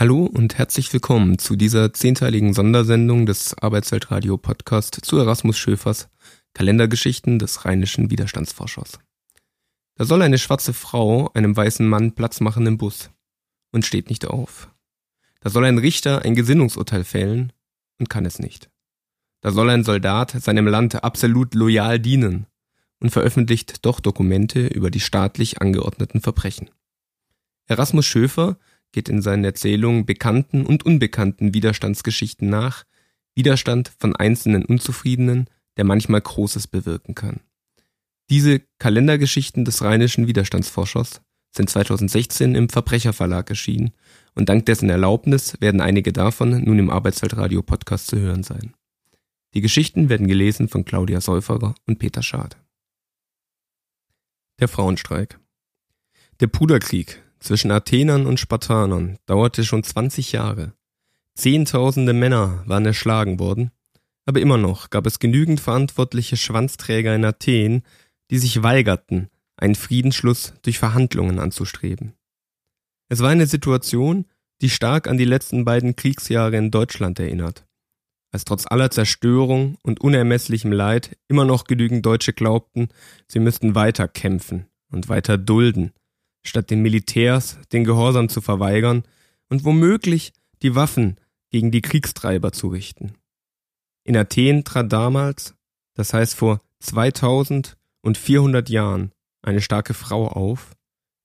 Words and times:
Hallo 0.00 0.26
und 0.26 0.58
herzlich 0.58 0.92
willkommen 0.92 1.40
zu 1.40 1.56
dieser 1.56 1.92
zehnteiligen 1.92 2.54
Sondersendung 2.54 3.26
des 3.26 3.58
Arbeitsweltradio 3.58 4.38
Podcast 4.38 4.94
zu 5.02 5.18
Erasmus 5.18 5.58
Schöfers 5.58 6.08
Kalendergeschichten 6.54 7.40
des 7.40 7.64
rheinischen 7.64 8.08
Widerstandsforschers. 8.08 9.00
Da 9.96 10.04
soll 10.04 10.22
eine 10.22 10.38
schwarze 10.38 10.72
Frau 10.72 11.32
einem 11.34 11.56
weißen 11.56 11.84
Mann 11.84 12.12
Platz 12.12 12.38
machen 12.38 12.64
im 12.68 12.78
Bus 12.78 13.10
und 13.72 13.84
steht 13.84 14.08
nicht 14.08 14.24
auf. 14.28 14.70
Da 15.40 15.50
soll 15.50 15.64
ein 15.64 15.78
Richter 15.78 16.22
ein 16.22 16.36
Gesinnungsurteil 16.36 17.02
fällen 17.02 17.52
und 17.98 18.08
kann 18.08 18.24
es 18.24 18.38
nicht. 18.38 18.70
Da 19.40 19.50
soll 19.50 19.68
ein 19.68 19.82
Soldat 19.82 20.30
seinem 20.30 20.68
Land 20.68 21.02
absolut 21.02 21.56
loyal 21.56 21.98
dienen 21.98 22.46
und 23.00 23.10
veröffentlicht 23.10 23.84
doch 23.84 23.98
Dokumente 23.98 24.64
über 24.68 24.92
die 24.92 25.00
staatlich 25.00 25.60
angeordneten 25.60 26.20
Verbrechen. 26.20 26.70
Erasmus 27.66 28.06
Schöfer 28.06 28.58
geht 28.92 29.08
in 29.08 29.22
seinen 29.22 29.44
Erzählungen 29.44 30.06
bekannten 30.06 30.64
und 30.66 30.84
unbekannten 30.84 31.54
Widerstandsgeschichten 31.54 32.48
nach, 32.48 32.84
Widerstand 33.34 33.92
von 33.98 34.16
einzelnen 34.16 34.64
Unzufriedenen, 34.64 35.48
der 35.76 35.84
manchmal 35.84 36.20
Großes 36.20 36.66
bewirken 36.66 37.14
kann. 37.14 37.40
Diese 38.30 38.60
Kalendergeschichten 38.78 39.64
des 39.64 39.82
rheinischen 39.82 40.26
Widerstandsforschers 40.26 41.22
sind 41.54 41.70
2016 41.70 42.54
im 42.54 42.68
Verbrecherverlag 42.68 43.48
erschienen 43.48 43.92
und 44.34 44.48
dank 44.48 44.66
dessen 44.66 44.90
Erlaubnis 44.90 45.56
werden 45.60 45.80
einige 45.80 46.12
davon 46.12 46.62
nun 46.64 46.78
im 46.78 46.90
Arbeitsweltradio 46.90 47.62
Podcast 47.62 48.08
zu 48.08 48.18
hören 48.18 48.42
sein. 48.42 48.74
Die 49.54 49.60
Geschichten 49.60 50.08
werden 50.08 50.28
gelesen 50.28 50.68
von 50.68 50.84
Claudia 50.84 51.20
Säuferer 51.20 51.74
und 51.86 51.98
Peter 51.98 52.22
Schad. 52.22 52.58
Der 54.60 54.68
Frauenstreik. 54.68 55.38
Der 56.40 56.48
Puderkrieg 56.48 57.22
zwischen 57.40 57.70
Athenern 57.70 58.26
und 58.26 58.40
Spartanern 58.40 59.18
dauerte 59.26 59.64
schon 59.64 59.82
20 59.82 60.32
Jahre. 60.32 60.72
Zehntausende 61.34 62.12
Männer 62.12 62.62
waren 62.66 62.86
erschlagen 62.86 63.38
worden, 63.38 63.70
aber 64.26 64.40
immer 64.40 64.58
noch 64.58 64.90
gab 64.90 65.06
es 65.06 65.20
genügend 65.20 65.60
verantwortliche 65.60 66.36
Schwanzträger 66.36 67.14
in 67.14 67.24
Athen, 67.24 67.82
die 68.30 68.38
sich 68.38 68.62
weigerten, 68.62 69.30
einen 69.56 69.74
Friedensschluss 69.74 70.54
durch 70.62 70.78
Verhandlungen 70.78 71.38
anzustreben. 71.38 72.14
Es 73.08 73.20
war 73.20 73.30
eine 73.30 73.46
Situation, 73.46 74.26
die 74.60 74.70
stark 74.70 75.08
an 75.08 75.16
die 75.16 75.24
letzten 75.24 75.64
beiden 75.64 75.96
Kriegsjahre 75.96 76.56
in 76.56 76.70
Deutschland 76.70 77.18
erinnert, 77.20 77.66
als 78.30 78.44
trotz 78.44 78.66
aller 78.66 78.90
Zerstörung 78.90 79.78
und 79.82 80.00
unermesslichem 80.00 80.72
Leid 80.72 81.16
immer 81.28 81.44
noch 81.44 81.64
genügend 81.64 82.04
Deutsche 82.04 82.32
glaubten, 82.32 82.88
sie 83.26 83.38
müssten 83.38 83.74
weiter 83.74 84.08
kämpfen 84.08 84.66
und 84.90 85.08
weiter 85.08 85.38
dulden, 85.38 85.92
statt 86.48 86.70
den 86.70 86.82
Militärs 86.82 87.58
den 87.72 87.84
Gehorsam 87.84 88.28
zu 88.28 88.40
verweigern 88.40 89.04
und 89.48 89.64
womöglich 89.64 90.32
die 90.62 90.74
Waffen 90.74 91.16
gegen 91.50 91.70
die 91.70 91.82
Kriegstreiber 91.82 92.52
zu 92.52 92.68
richten. 92.68 93.14
In 94.04 94.16
Athen 94.16 94.64
trat 94.64 94.92
damals, 94.92 95.54
das 95.94 96.12
heißt 96.14 96.34
vor 96.34 96.60
2400 96.80 98.68
Jahren, 98.68 99.12
eine 99.42 99.60
starke 99.60 99.94
Frau 99.94 100.28
auf, 100.28 100.72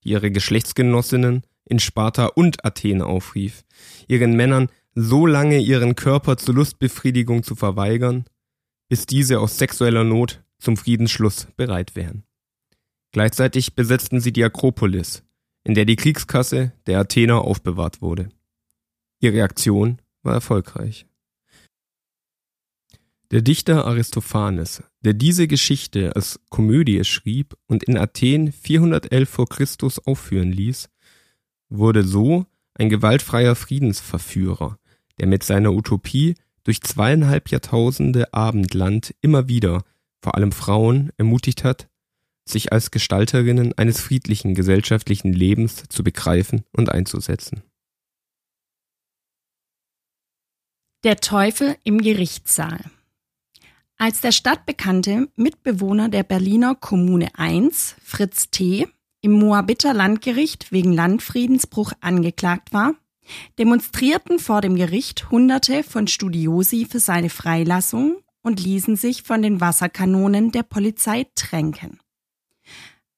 die 0.03 0.09
ihre 0.09 0.31
Geschlechtsgenossinnen 0.31 1.44
in 1.66 1.79
Sparta 1.79 2.27
und 2.27 2.66
Athen 2.66 3.01
aufrief, 3.01 3.63
ihren 4.07 4.35
Männern 4.35 4.69
so 4.95 5.25
lange 5.25 5.59
ihren 5.59 5.95
Körper 5.95 6.38
zur 6.38 6.55
Lustbefriedigung 6.55 7.44
zu 7.44 7.55
verweigern, 7.55 8.25
bis 8.89 9.05
diese 9.05 9.39
aus 9.39 9.57
sexueller 9.57 10.03
Not 10.03 10.44
zum 10.59 10.77
Friedensschluss 10.77 11.47
bereit 11.55 11.95
wären. 11.95 12.23
Gleichzeitig 13.14 13.75
besetzten 13.75 14.19
sie 14.19 14.33
die 14.33 14.44
Akropolis, 14.44 15.23
in 15.64 15.75
der 15.75 15.86
die 15.86 15.95
Kriegskasse 15.95 16.73
der 16.88 17.00
Athener 17.00 17.42
aufbewahrt 17.42 18.02
wurde. 18.02 18.30
Ihre 19.22 19.44
Aktion 19.44 20.02
war 20.23 20.33
erfolgreich. 20.33 21.06
Der 23.30 23.41
Dichter 23.41 23.86
Aristophanes, 23.86 24.84
der 25.02 25.14
diese 25.14 25.47
Geschichte 25.47 26.16
als 26.16 26.39
Komödie 26.50 27.03
schrieb 27.03 27.56
und 27.68 27.84
in 27.84 27.97
Athen 27.97 28.51
411 28.51 29.30
vor 29.30 29.47
Christus 29.47 30.00
aufführen 30.00 30.51
ließ, 30.51 30.90
wurde 31.69 32.03
so 32.03 32.47
ein 32.74 32.90
gewaltfreier 32.90 33.56
Friedensverführer, 33.56 34.80
der 35.19 35.28
mit 35.28 35.44
seiner 35.44 35.72
Utopie 35.74 36.35
durch 36.63 36.81
zweieinhalb 36.81 37.50
Jahrtausende 37.50 38.34
Abendland 38.34 39.13
immer 39.22 39.47
wieder, 39.47 39.84
vor 40.22 40.35
allem 40.35 40.51
Frauen, 40.51 41.12
ermutigt 41.18 41.63
hat, 41.63 41.90
sich 42.48 42.74
als 42.74 42.92
Gestalterinnen 42.92 43.78
eines 43.78 44.02
friedlichen 44.02 44.56
gesellschaftlichen 44.56 45.34
Lebens 45.34 45.84
zu 45.90 46.04
begreifen 46.04 46.64
und 46.72 46.90
einzusetzen. 46.90 47.64
Der 51.04 51.18
Teufel 51.18 51.76
im 51.84 52.02
Gerichtssaal 52.02 52.80
Als 53.98 54.22
der 54.22 54.31
stadtbekannte 54.31 55.28
Mitbewohner 55.36 56.09
der 56.09 56.24
Berliner 56.24 56.76
Kommune 56.76 57.30
1, 57.36 57.96
Fritz 58.04 58.50
T., 58.50 58.88
im 59.22 59.31
Moabiter 59.31 59.94
Landgericht 59.94 60.72
wegen 60.74 60.92
Landfriedensbruch 60.92 61.94
angeklagt 62.02 62.74
war, 62.74 62.94
demonstrierten 63.58 64.38
vor 64.38 64.60
dem 64.60 64.75
Gericht 64.75 65.31
Hunderte 65.31 65.84
von 65.84 66.08
Studiosi 66.08 66.86
für 66.90 67.00
seine 67.00 67.30
Freilassung 67.30 68.18
und 68.42 68.62
ließen 68.62 68.98
sich 68.98 69.24
von 69.24 69.42
den 69.42 69.62
Wasserkanonen 69.62 70.52
der 70.52 70.64
Polizei 70.64 71.25
tränken. 71.36 72.00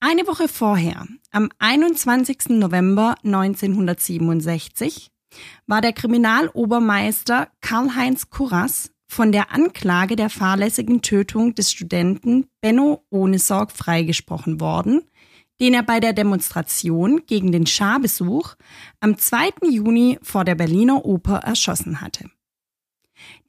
Eine 0.08 0.28
Woche 0.28 0.48
vorher, 0.48 1.08
am 1.32 1.50
21. 1.58 2.50
November 2.50 3.16
1967, 3.24 5.10
war 5.66 5.82
der 5.82 5.94
Kriminalobermeister 5.94 7.48
Karl-Heinz 7.62 8.30
Kurras 8.30 8.92
von 9.08 9.32
der 9.32 9.52
Anklage 9.52 10.16
der 10.16 10.30
fahrlässigen 10.30 11.02
Tötung 11.02 11.56
des 11.56 11.72
Studenten 11.72 12.46
Benno 12.62 13.04
Ohnesorg 13.10 13.72
freigesprochen 13.72 14.60
worden, 14.60 15.02
den 15.60 15.74
er 15.74 15.82
bei 15.82 16.00
der 16.00 16.14
Demonstration 16.14 17.24
gegen 17.26 17.52
den 17.52 17.66
Scharbesuch 17.66 18.54
am 19.00 19.18
2. 19.18 19.54
Juni 19.72 20.20
vor 20.22 20.46
der 20.46 20.54
Berliner 20.54 21.04
Oper 21.04 21.38
erschossen 21.38 22.02
hatte. 22.02 22.30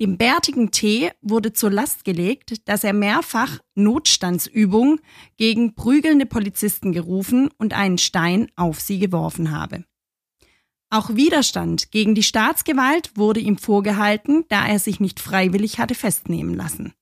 Dem 0.00 0.16
bärtigen 0.16 0.70
T 0.70 1.10
wurde 1.22 1.52
zur 1.52 1.70
Last 1.70 2.04
gelegt, 2.04 2.68
dass 2.68 2.84
er 2.84 2.92
mehrfach 2.92 3.58
Notstandsübung 3.74 5.00
gegen 5.36 5.74
prügelnde 5.74 6.26
Polizisten 6.26 6.92
gerufen 6.92 7.50
und 7.58 7.74
einen 7.74 7.98
Stein 7.98 8.50
auf 8.56 8.80
sie 8.80 8.98
geworfen 8.98 9.50
habe. 9.50 9.84
Auch 10.88 11.10
Widerstand 11.14 11.90
gegen 11.90 12.14
die 12.14 12.22
Staatsgewalt 12.22 13.16
wurde 13.16 13.40
ihm 13.40 13.58
vorgehalten, 13.58 14.44
da 14.48 14.66
er 14.66 14.78
sich 14.78 15.00
nicht 15.00 15.18
freiwillig 15.18 15.78
hatte 15.78 15.94
festnehmen 15.94 16.54
lassen. 16.54 16.94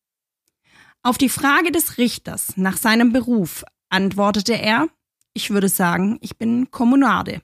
Auf 1.02 1.19
die 1.19 1.28
Frage 1.28 1.70
des 1.70 1.98
Richters 1.98 2.56
nach 2.56 2.78
seinem 2.78 3.12
Beruf 3.12 3.62
antwortete 3.91 4.54
er, 4.54 4.88
ich 5.34 5.50
würde 5.50 5.69
sagen, 5.69 6.19
ich 6.22 6.38
bin 6.38 6.70
Kommunade. 6.70 7.42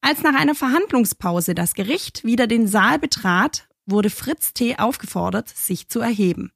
Als 0.00 0.22
nach 0.22 0.34
einer 0.34 0.54
Verhandlungspause 0.54 1.54
das 1.54 1.74
Gericht 1.74 2.24
wieder 2.24 2.46
den 2.46 2.68
Saal 2.68 2.98
betrat, 2.98 3.68
wurde 3.86 4.10
Fritz 4.10 4.54
T. 4.54 4.78
aufgefordert, 4.78 5.48
sich 5.48 5.88
zu 5.88 6.00
erheben. 6.00 6.52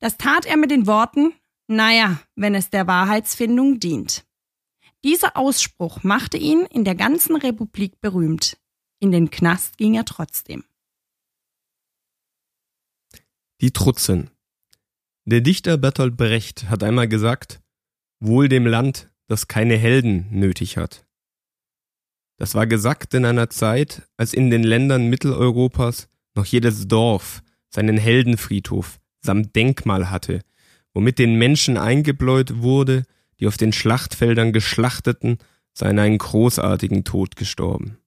Das 0.00 0.18
tat 0.18 0.46
er 0.46 0.56
mit 0.56 0.70
den 0.70 0.86
Worten, 0.86 1.32
naja, 1.68 2.20
wenn 2.34 2.54
es 2.54 2.70
der 2.70 2.86
Wahrheitsfindung 2.86 3.78
dient. 3.78 4.24
Dieser 5.04 5.36
Ausspruch 5.36 6.02
machte 6.02 6.36
ihn 6.36 6.66
in 6.66 6.84
der 6.84 6.94
ganzen 6.94 7.36
Republik 7.36 8.00
berühmt. 8.00 8.58
In 9.00 9.10
den 9.10 9.30
Knast 9.30 9.78
ging 9.78 9.94
er 9.94 10.04
trotzdem. 10.04 10.64
Die 13.60 13.72
Trutzen. 13.72 14.30
Der 15.24 15.40
Dichter 15.40 15.76
Bertolt 15.76 16.16
Brecht 16.16 16.68
hat 16.68 16.82
einmal 16.82 17.08
gesagt, 17.08 17.60
wohl 18.20 18.48
dem 18.48 18.66
Land, 18.66 19.10
das 19.28 19.48
keine 19.48 19.76
Helden 19.76 20.26
nötig 20.30 20.76
hat. 20.76 21.06
Das 22.38 22.54
war 22.54 22.66
gesagt 22.66 23.14
in 23.14 23.24
einer 23.24 23.50
Zeit, 23.50 24.08
als 24.16 24.34
in 24.34 24.50
den 24.50 24.64
Ländern 24.64 25.08
Mitteleuropas 25.08 26.08
noch 26.34 26.44
jedes 26.44 26.88
Dorf 26.88 27.42
seinen 27.68 27.96
Heldenfriedhof 27.96 28.98
samt 29.20 29.54
Denkmal 29.56 30.10
hatte, 30.10 30.40
womit 30.92 31.18
den 31.18 31.36
Menschen 31.36 31.76
eingebläut 31.76 32.62
wurde, 32.62 33.04
die 33.40 33.46
auf 33.46 33.56
den 33.56 33.72
Schlachtfeldern 33.72 34.52
geschlachteten, 34.52 35.38
seien 35.74 35.98
einen 35.98 36.18
großartigen 36.18 37.04
Tod 37.04 37.36
gestorben. 37.36 37.98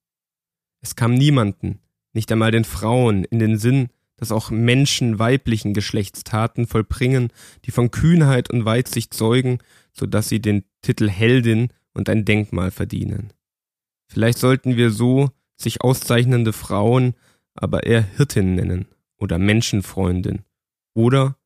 Es 0.82 0.96
kam 0.96 1.16
niemanden, 1.16 1.80
nicht 2.14 2.32
einmal 2.32 2.52
den 2.52 2.64
Frauen, 2.64 3.24
in 3.26 3.40
den 3.40 3.58
Sinn, 3.58 3.90
dass 4.18 4.32
auch 4.32 4.50
Menschen 4.50 5.20
weiblichen 5.20 5.74
Geschlechts 5.74 6.24
Taten 6.24 6.68
vollbringen, 6.68 7.30
die 7.66 7.72
von 7.72 7.92
Kühnheit 7.92 8.50
und 8.50 8.66
Weitsicht 8.66 9.14
zeugen, 9.14 9.60
so 9.92 10.06
dass 10.06 10.30
sie 10.30 10.40
den 10.40 10.64
Titel 10.82 11.10
Heldin 11.10 11.70
und 11.94 12.08
ein 12.08 12.24
Denkmal 12.24 12.72
verdienen. 12.72 13.34
Vielleicht 14.08 14.38
sollten 14.38 14.78
wir 14.78 14.92
so 14.92 15.32
sich 15.58 15.82
auszeichnende 15.82 16.54
Frauen 16.54 17.16
aber 17.56 17.86
eher 17.86 18.04
Hirtin 18.04 18.56
nennen 18.56 18.88
oder 19.18 19.40
Menschenfreundin 19.40 20.44
oder, 20.94 21.38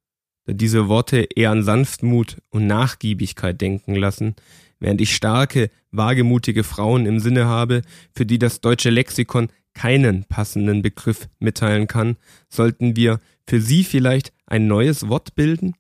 da 0.46 0.54
diese 0.54 0.88
Worte 0.88 1.28
eher 1.36 1.52
an 1.52 1.64
Sanftmut 1.64 2.38
und 2.50 2.68
Nachgiebigkeit 2.68 3.60
denken 3.62 3.96
lassen, 3.96 4.36
während 4.80 5.02
ich 5.02 5.16
starke, 5.16 5.70
wagemutige 5.92 6.64
Frauen 6.64 7.06
im 7.06 7.20
Sinne 7.20 7.46
habe, 7.46 7.82
für 8.16 8.26
die 8.26 8.40
das 8.40 8.62
deutsche 8.62 8.90
Lexikon 8.90 9.50
keinen 9.74 10.26
passenden 10.26 10.82
Begriff 10.82 11.30
mitteilen 11.40 11.88
kann, 11.88 12.18
sollten 12.50 12.96
wir 12.96 13.20
für 13.48 13.62
sie 13.62 13.84
vielleicht 13.84 14.34
ein 14.46 14.68
neues 14.68 15.08
Wort 15.08 15.36
bilden? 15.36 15.74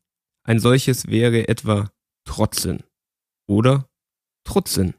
Ein 0.43 0.59
solches 0.59 1.07
wäre 1.07 1.47
etwa 1.47 1.91
Trotzen 2.25 2.83
oder 3.47 3.89
Trutzen. 4.43 4.93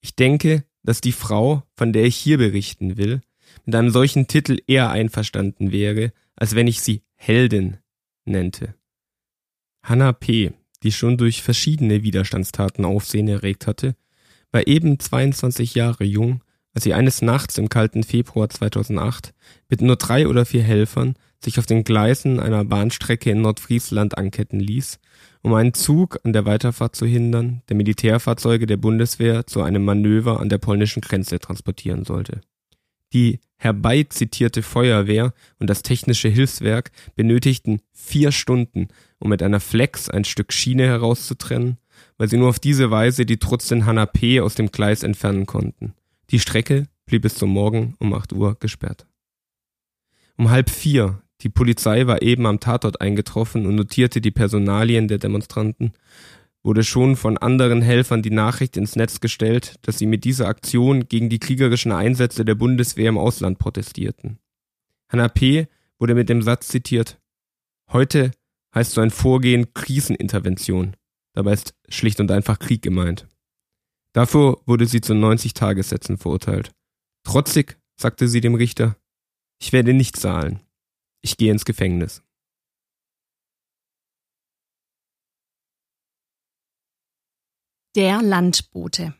Ich 0.00 0.14
denke, 0.14 0.64
dass 0.82 1.00
die 1.00 1.12
Frau, 1.12 1.62
von 1.74 1.92
der 1.92 2.04
ich 2.04 2.16
hier 2.16 2.38
berichten 2.38 2.96
will, 2.96 3.20
mit 3.64 3.74
einem 3.74 3.90
solchen 3.90 4.26
Titel 4.26 4.58
eher 4.66 4.90
einverstanden 4.90 5.72
wäre, 5.72 6.12
als 6.36 6.54
wenn 6.54 6.66
ich 6.66 6.80
sie 6.80 7.02
Heldin 7.16 7.78
nennte. 8.24 8.74
Hannah 9.82 10.12
P., 10.12 10.52
die 10.82 10.92
schon 10.92 11.18
durch 11.18 11.42
verschiedene 11.42 12.02
Widerstandstaten 12.02 12.84
Aufsehen 12.84 13.28
erregt 13.28 13.66
hatte, 13.66 13.96
war 14.52 14.66
eben 14.66 14.98
22 14.98 15.74
Jahre 15.74 16.04
jung, 16.04 16.42
als 16.74 16.84
sie 16.84 16.94
eines 16.94 17.22
Nachts 17.22 17.58
im 17.58 17.68
kalten 17.68 18.02
Februar 18.04 18.48
2008 18.48 19.34
mit 19.68 19.82
nur 19.82 19.96
drei 19.96 20.28
oder 20.28 20.44
vier 20.44 20.62
Helfern 20.62 21.14
sich 21.42 21.58
auf 21.58 21.66
den 21.66 21.84
Gleisen 21.84 22.38
einer 22.38 22.64
Bahnstrecke 22.64 23.30
in 23.30 23.40
Nordfriesland 23.40 24.18
anketten 24.18 24.60
ließ, 24.60 24.98
um 25.42 25.54
einen 25.54 25.74
Zug 25.74 26.20
an 26.24 26.32
der 26.32 26.44
Weiterfahrt 26.44 26.94
zu 26.94 27.06
hindern, 27.06 27.62
der 27.68 27.76
Militärfahrzeuge 27.76 28.66
der 28.66 28.76
Bundeswehr 28.76 29.46
zu 29.46 29.62
einem 29.62 29.84
Manöver 29.84 30.40
an 30.40 30.48
der 30.48 30.58
polnischen 30.58 31.00
Grenze 31.00 31.38
transportieren 31.38 32.04
sollte. 32.04 32.42
Die 33.12 33.40
herbeizitierte 33.56 34.62
Feuerwehr 34.62 35.34
und 35.58 35.68
das 35.68 35.82
technische 35.82 36.28
Hilfswerk 36.28 36.90
benötigten 37.14 37.80
vier 37.92 38.32
Stunden, 38.32 38.88
um 39.18 39.28
mit 39.28 39.42
einer 39.42 39.60
Flex 39.60 40.08
ein 40.08 40.24
Stück 40.24 40.52
Schiene 40.52 40.86
herauszutrennen, 40.86 41.76
weil 42.16 42.28
sie 42.28 42.38
nur 42.38 42.48
auf 42.48 42.58
diese 42.58 42.90
Weise 42.90 43.26
die 43.26 43.38
Trutzin 43.38 43.84
Hanna 43.84 44.06
P. 44.06 44.40
aus 44.40 44.54
dem 44.54 44.70
Gleis 44.70 45.02
entfernen 45.02 45.46
konnten. 45.46 45.94
Die 46.30 46.38
Strecke 46.38 46.86
blieb 47.06 47.22
bis 47.22 47.34
zum 47.34 47.50
Morgen 47.50 47.94
um 47.98 48.14
acht 48.14 48.32
Uhr 48.32 48.56
gesperrt. 48.58 49.06
Um 50.36 50.50
halb 50.50 50.70
vier, 50.70 51.20
die 51.42 51.48
Polizei 51.48 52.06
war 52.06 52.22
eben 52.22 52.46
am 52.46 52.60
Tatort 52.60 53.00
eingetroffen 53.00 53.66
und 53.66 53.74
notierte 53.74 54.20
die 54.20 54.30
Personalien 54.30 55.08
der 55.08 55.18
Demonstranten, 55.18 55.92
wurde 56.62 56.84
schon 56.84 57.16
von 57.16 57.38
anderen 57.38 57.82
Helfern 57.82 58.22
die 58.22 58.30
Nachricht 58.30 58.76
ins 58.76 58.96
Netz 58.96 59.20
gestellt, 59.20 59.76
dass 59.82 59.98
sie 59.98 60.06
mit 60.06 60.24
dieser 60.24 60.48
Aktion 60.48 61.08
gegen 61.08 61.28
die 61.28 61.38
kriegerischen 61.38 61.92
Einsätze 61.92 62.44
der 62.44 62.54
Bundeswehr 62.54 63.08
im 63.08 63.18
Ausland 63.18 63.58
protestierten. 63.58 64.38
Hanna 65.08 65.28
P. 65.28 65.68
wurde 65.98 66.14
mit 66.14 66.28
dem 66.28 66.42
Satz 66.42 66.68
zitiert, 66.68 67.20
Heute 67.92 68.30
heißt 68.74 68.92
so 68.92 69.00
ein 69.00 69.10
Vorgehen 69.10 69.74
Krisenintervention. 69.74 70.96
Dabei 71.32 71.54
ist 71.54 71.74
schlicht 71.88 72.20
und 72.20 72.30
einfach 72.30 72.58
Krieg 72.58 72.82
gemeint. 72.82 73.26
Dafür 74.12 74.60
wurde 74.66 74.86
sie 74.86 75.00
zu 75.00 75.14
90 75.14 75.54
Tagessätzen 75.54 76.18
verurteilt. 76.18 76.72
Trotzig 77.24 77.78
sagte 77.96 78.28
sie 78.28 78.40
dem 78.40 78.54
Richter, 78.54 78.96
ich 79.60 79.72
werde 79.72 79.92
nicht 79.92 80.16
zahlen. 80.16 80.60
Ich 81.20 81.36
gehe 81.36 81.52
ins 81.52 81.64
Gefängnis. 81.64 82.22
Der 87.96 88.22
Landbote. 88.22 89.14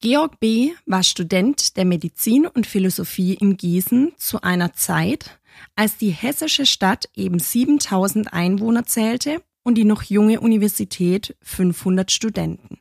Georg 0.00 0.40
B. 0.40 0.72
war 0.84 1.04
Student 1.04 1.76
der 1.76 1.84
Medizin 1.84 2.44
und 2.48 2.66
Philosophie 2.66 3.34
in 3.34 3.56
Gießen 3.56 4.14
zu 4.16 4.42
einer 4.42 4.72
Zeit, 4.72 5.38
als 5.76 5.96
die 5.96 6.10
hessische 6.10 6.66
Stadt 6.66 7.08
eben 7.14 7.38
7000 7.38 8.32
Einwohner 8.32 8.84
zählte 8.84 9.44
und 9.62 9.76
die 9.76 9.84
noch 9.84 10.02
junge 10.02 10.40
Universität 10.40 11.36
500 11.42 12.10
Studenten. 12.10 12.80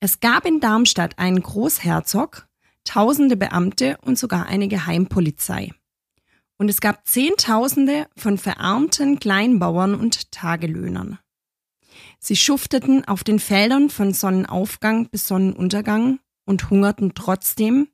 Es 0.00 0.20
gab 0.20 0.44
in 0.44 0.60
Darmstadt 0.60 1.18
einen 1.18 1.42
Großherzog, 1.42 2.46
tausende 2.84 3.38
Beamte 3.38 3.96
und 4.02 4.18
sogar 4.18 4.44
eine 4.44 4.68
Geheimpolizei. 4.68 5.72
Und 6.58 6.68
es 6.68 6.82
gab 6.82 7.06
Zehntausende 7.08 8.06
von 8.18 8.36
verarmten 8.36 9.18
Kleinbauern 9.18 9.94
und 9.94 10.30
Tagelöhnern. 10.30 11.18
Sie 12.26 12.34
schufteten 12.34 13.04
auf 13.04 13.22
den 13.22 13.38
Feldern 13.38 13.88
von 13.88 14.12
Sonnenaufgang 14.12 15.08
bis 15.10 15.28
Sonnenuntergang 15.28 16.18
und 16.44 16.70
hungerten 16.70 17.14
trotzdem, 17.14 17.86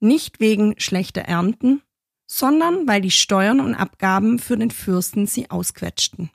nicht 0.00 0.40
wegen 0.40 0.74
schlechter 0.80 1.20
Ernten, 1.20 1.82
sondern 2.26 2.88
weil 2.88 3.00
die 3.00 3.12
Steuern 3.12 3.60
und 3.60 3.76
Abgaben 3.76 4.40
für 4.40 4.56
den 4.56 4.72
Fürsten 4.72 5.28
sie 5.28 5.48
ausquetschten. 5.48 6.32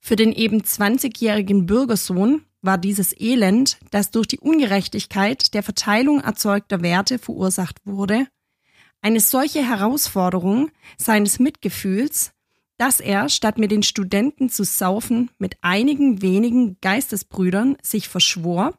Für 0.00 0.16
den 0.16 0.32
eben 0.32 0.62
20-jährigen 0.62 1.66
Bürgersohn 1.66 2.42
war 2.62 2.78
dieses 2.78 3.14
Elend, 3.16 3.78
das 3.92 4.10
durch 4.10 4.26
die 4.26 4.40
Ungerechtigkeit 4.40 5.54
der 5.54 5.62
Verteilung 5.62 6.20
erzeugter 6.20 6.82
Werte 6.82 7.20
verursacht 7.20 7.76
wurde, 7.84 8.26
eine 9.02 9.20
solche 9.20 9.64
Herausforderung 9.64 10.72
seines 10.96 11.38
Mitgefühls, 11.38 12.32
dass 12.78 13.00
er, 13.00 13.28
statt 13.28 13.58
mit 13.58 13.70
den 13.70 13.82
Studenten 13.82 14.48
zu 14.48 14.64
saufen, 14.64 15.30
mit 15.38 15.56
einigen 15.60 16.22
wenigen 16.22 16.78
Geistesbrüdern 16.80 17.76
sich 17.82 18.08
verschwor, 18.08 18.78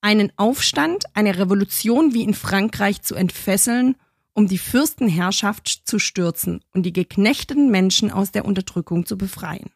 einen 0.00 0.32
Aufstand, 0.36 1.04
eine 1.14 1.36
Revolution 1.36 2.14
wie 2.14 2.22
in 2.22 2.34
Frankreich 2.34 3.02
zu 3.02 3.16
entfesseln, 3.16 3.96
um 4.32 4.46
die 4.46 4.58
Fürstenherrschaft 4.58 5.82
zu 5.84 5.98
stürzen 5.98 6.60
und 6.72 6.84
die 6.84 6.92
geknechteten 6.92 7.70
Menschen 7.70 8.12
aus 8.12 8.30
der 8.30 8.44
Unterdrückung 8.44 9.06
zu 9.06 9.18
befreien. 9.18 9.70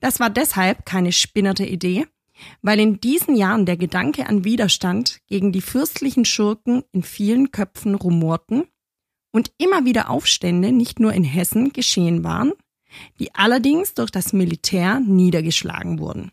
Das 0.00 0.20
war 0.20 0.30
deshalb 0.30 0.86
keine 0.86 1.12
spinnerte 1.12 1.64
Idee, 1.64 2.06
weil 2.60 2.78
in 2.78 3.00
diesen 3.00 3.34
Jahren 3.34 3.66
der 3.66 3.76
Gedanke 3.76 4.26
an 4.26 4.44
Widerstand 4.44 5.20
gegen 5.26 5.52
die 5.52 5.60
fürstlichen 5.60 6.24
Schurken 6.24 6.84
in 6.92 7.02
vielen 7.02 7.50
Köpfen 7.50 7.94
rumorten 7.94 8.64
und 9.32 9.50
immer 9.58 9.84
wieder 9.84 10.10
Aufstände 10.10 10.70
nicht 10.70 11.00
nur 11.00 11.12
in 11.12 11.24
Hessen 11.24 11.72
geschehen 11.72 12.22
waren, 12.22 12.52
die 13.18 13.34
allerdings 13.34 13.94
durch 13.94 14.10
das 14.10 14.32
Militär 14.32 15.00
niedergeschlagen 15.00 15.98
wurden. 15.98 16.30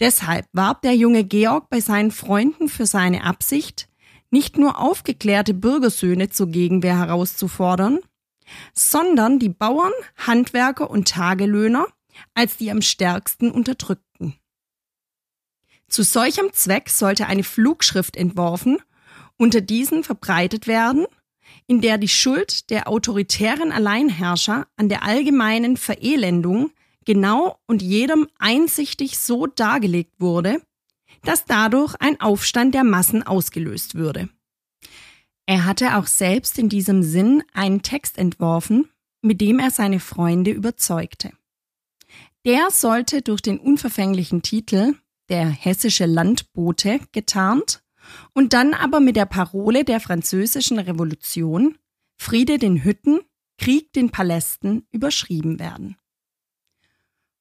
Deshalb 0.00 0.46
warb 0.52 0.82
der 0.82 0.96
junge 0.96 1.24
Georg 1.24 1.68
bei 1.68 1.80
seinen 1.80 2.10
Freunden 2.10 2.68
für 2.68 2.86
seine 2.86 3.24
Absicht, 3.24 3.88
nicht 4.30 4.56
nur 4.56 4.80
aufgeklärte 4.80 5.52
Bürgersöhne 5.52 6.30
zur 6.30 6.48
Gegenwehr 6.48 6.98
herauszufordern, 6.98 7.98
sondern 8.72 9.38
die 9.38 9.50
Bauern, 9.50 9.92
Handwerker 10.16 10.90
und 10.90 11.08
Tagelöhner 11.08 11.86
als 12.34 12.56
die 12.56 12.70
am 12.70 12.82
stärksten 12.82 13.50
unterdrückten. 13.50 14.34
Zu 15.88 16.02
solchem 16.02 16.52
Zweck 16.52 16.88
sollte 16.88 17.26
eine 17.26 17.44
Flugschrift 17.44 18.16
entworfen, 18.16 18.78
unter 19.36 19.60
diesen 19.60 20.04
verbreitet 20.04 20.66
werden 20.66 21.06
in 21.66 21.80
der 21.80 21.98
die 21.98 22.08
Schuld 22.08 22.70
der 22.70 22.88
autoritären 22.88 23.72
Alleinherrscher 23.72 24.66
an 24.76 24.88
der 24.88 25.02
allgemeinen 25.04 25.76
Verelendung 25.76 26.70
genau 27.04 27.58
und 27.66 27.82
jedem 27.82 28.28
einsichtig 28.38 29.18
so 29.18 29.46
dargelegt 29.46 30.14
wurde, 30.18 30.62
dass 31.24 31.44
dadurch 31.44 31.94
ein 32.00 32.20
Aufstand 32.20 32.74
der 32.74 32.84
Massen 32.84 33.22
ausgelöst 33.22 33.94
würde. 33.94 34.28
Er 35.46 35.64
hatte 35.64 35.96
auch 35.96 36.06
selbst 36.06 36.58
in 36.58 36.68
diesem 36.68 37.02
Sinn 37.02 37.42
einen 37.52 37.82
Text 37.82 38.18
entworfen, 38.18 38.88
mit 39.22 39.40
dem 39.40 39.58
er 39.58 39.70
seine 39.70 40.00
Freunde 40.00 40.50
überzeugte. 40.50 41.32
Der 42.44 42.70
sollte 42.70 43.22
durch 43.22 43.40
den 43.40 43.58
unverfänglichen 43.58 44.42
Titel 44.42 44.94
Der 45.28 45.48
hessische 45.48 46.06
Landbote 46.06 47.00
getarnt 47.12 47.81
und 48.32 48.52
dann 48.52 48.74
aber 48.74 49.00
mit 49.00 49.16
der 49.16 49.26
Parole 49.26 49.84
der 49.84 50.00
französischen 50.00 50.78
Revolution 50.78 51.78
Friede 52.16 52.58
den 52.58 52.84
Hütten, 52.84 53.20
Krieg 53.58 53.92
den 53.92 54.10
Palästen 54.10 54.86
überschrieben 54.90 55.58
werden. 55.58 55.96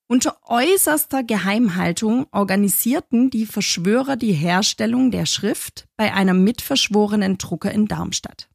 Unter 0.08 0.39
äußerster 0.44 1.24
Geheimhaltung 1.24 2.27
organisierten 2.32 3.30
die 3.30 3.46
Verschwörer 3.46 4.18
die 4.18 4.34
Herstellung 4.34 5.10
der 5.10 5.25
Schrift 5.25 5.88
bei 5.96 6.13
einem 6.13 6.44
mitverschworenen 6.44 7.38
Drucker 7.38 7.72
in 7.72 7.88
Darmstadt. 7.88 8.50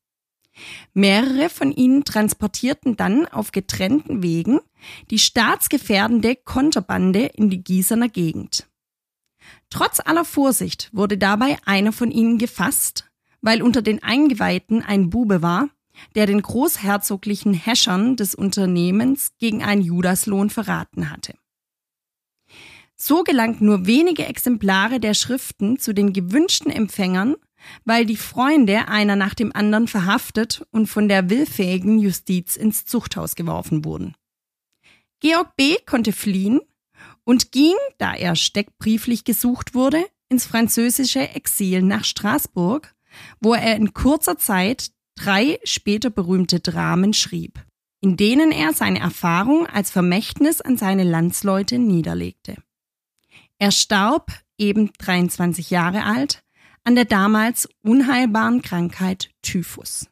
Mehrere 0.92 1.48
von 1.48 1.72
ihnen 1.72 2.04
transportierten 2.04 2.96
dann 2.96 3.26
auf 3.26 3.52
getrennten 3.52 4.22
Wegen 4.22 4.60
die 5.10 5.18
staatsgefährdende 5.18 6.36
Konterbande 6.36 7.26
in 7.34 7.48
die 7.48 7.64
Gießener 7.64 8.08
Gegend. 8.08 8.68
Trotz 9.70 10.00
aller 10.00 10.24
Vorsicht 10.24 10.90
wurde 10.92 11.18
dabei 11.18 11.58
einer 11.64 11.92
von 11.92 12.10
ihnen 12.10 12.38
gefasst, 12.38 13.10
weil 13.40 13.62
unter 13.62 13.82
den 13.82 14.02
Eingeweihten 14.02 14.82
ein 14.82 15.10
Bube 15.10 15.42
war, 15.42 15.68
der 16.14 16.26
den 16.26 16.42
großherzoglichen 16.42 17.54
Häschern 17.54 18.16
des 18.16 18.34
Unternehmens 18.34 19.32
gegen 19.38 19.62
einen 19.62 19.82
Judaslohn 19.82 20.50
verraten 20.50 21.10
hatte. 21.10 21.34
So 22.94 23.24
gelangt 23.24 23.60
nur 23.60 23.86
wenige 23.86 24.24
Exemplare 24.26 25.00
der 25.00 25.14
Schriften 25.14 25.78
zu 25.78 25.92
den 25.92 26.12
gewünschten 26.12 26.70
Empfängern, 26.70 27.36
weil 27.84 28.06
die 28.06 28.16
Freunde 28.16 28.88
einer 28.88 29.16
nach 29.16 29.34
dem 29.34 29.54
anderen 29.54 29.88
verhaftet 29.88 30.66
und 30.70 30.86
von 30.86 31.08
der 31.08 31.28
willfähigen 31.28 31.98
Justiz 31.98 32.56
ins 32.56 32.86
Zuchthaus 32.86 33.34
geworfen 33.34 33.84
wurden. 33.84 34.14
Georg 35.20 35.56
B. 35.56 35.76
konnte 35.84 36.12
fliehen 36.12 36.60
und 37.26 37.52
ging, 37.52 37.74
da 37.98 38.14
er 38.14 38.36
steckbrieflich 38.36 39.24
gesucht 39.24 39.74
wurde, 39.74 40.06
ins 40.28 40.46
französische 40.46 41.30
Exil 41.30 41.82
nach 41.82 42.04
Straßburg, 42.04 42.94
wo 43.40 43.52
er 43.52 43.76
in 43.76 43.92
kurzer 43.92 44.38
Zeit 44.38 44.92
drei 45.16 45.58
später 45.64 46.10
berühmte 46.10 46.60
Dramen 46.60 47.12
schrieb, 47.12 47.64
in 48.00 48.16
denen 48.16 48.52
er 48.52 48.72
seine 48.72 49.00
Erfahrung 49.00 49.66
als 49.66 49.90
Vermächtnis 49.90 50.60
an 50.60 50.76
seine 50.76 51.04
Landsleute 51.04 51.78
niederlegte. 51.78 52.56
Er 53.58 53.72
starb, 53.72 54.32
eben 54.58 54.92
23 54.98 55.70
Jahre 55.70 56.04
alt, 56.04 56.44
an 56.84 56.94
der 56.94 57.06
damals 57.06 57.68
unheilbaren 57.82 58.62
Krankheit 58.62 59.30
Typhus. 59.42 60.08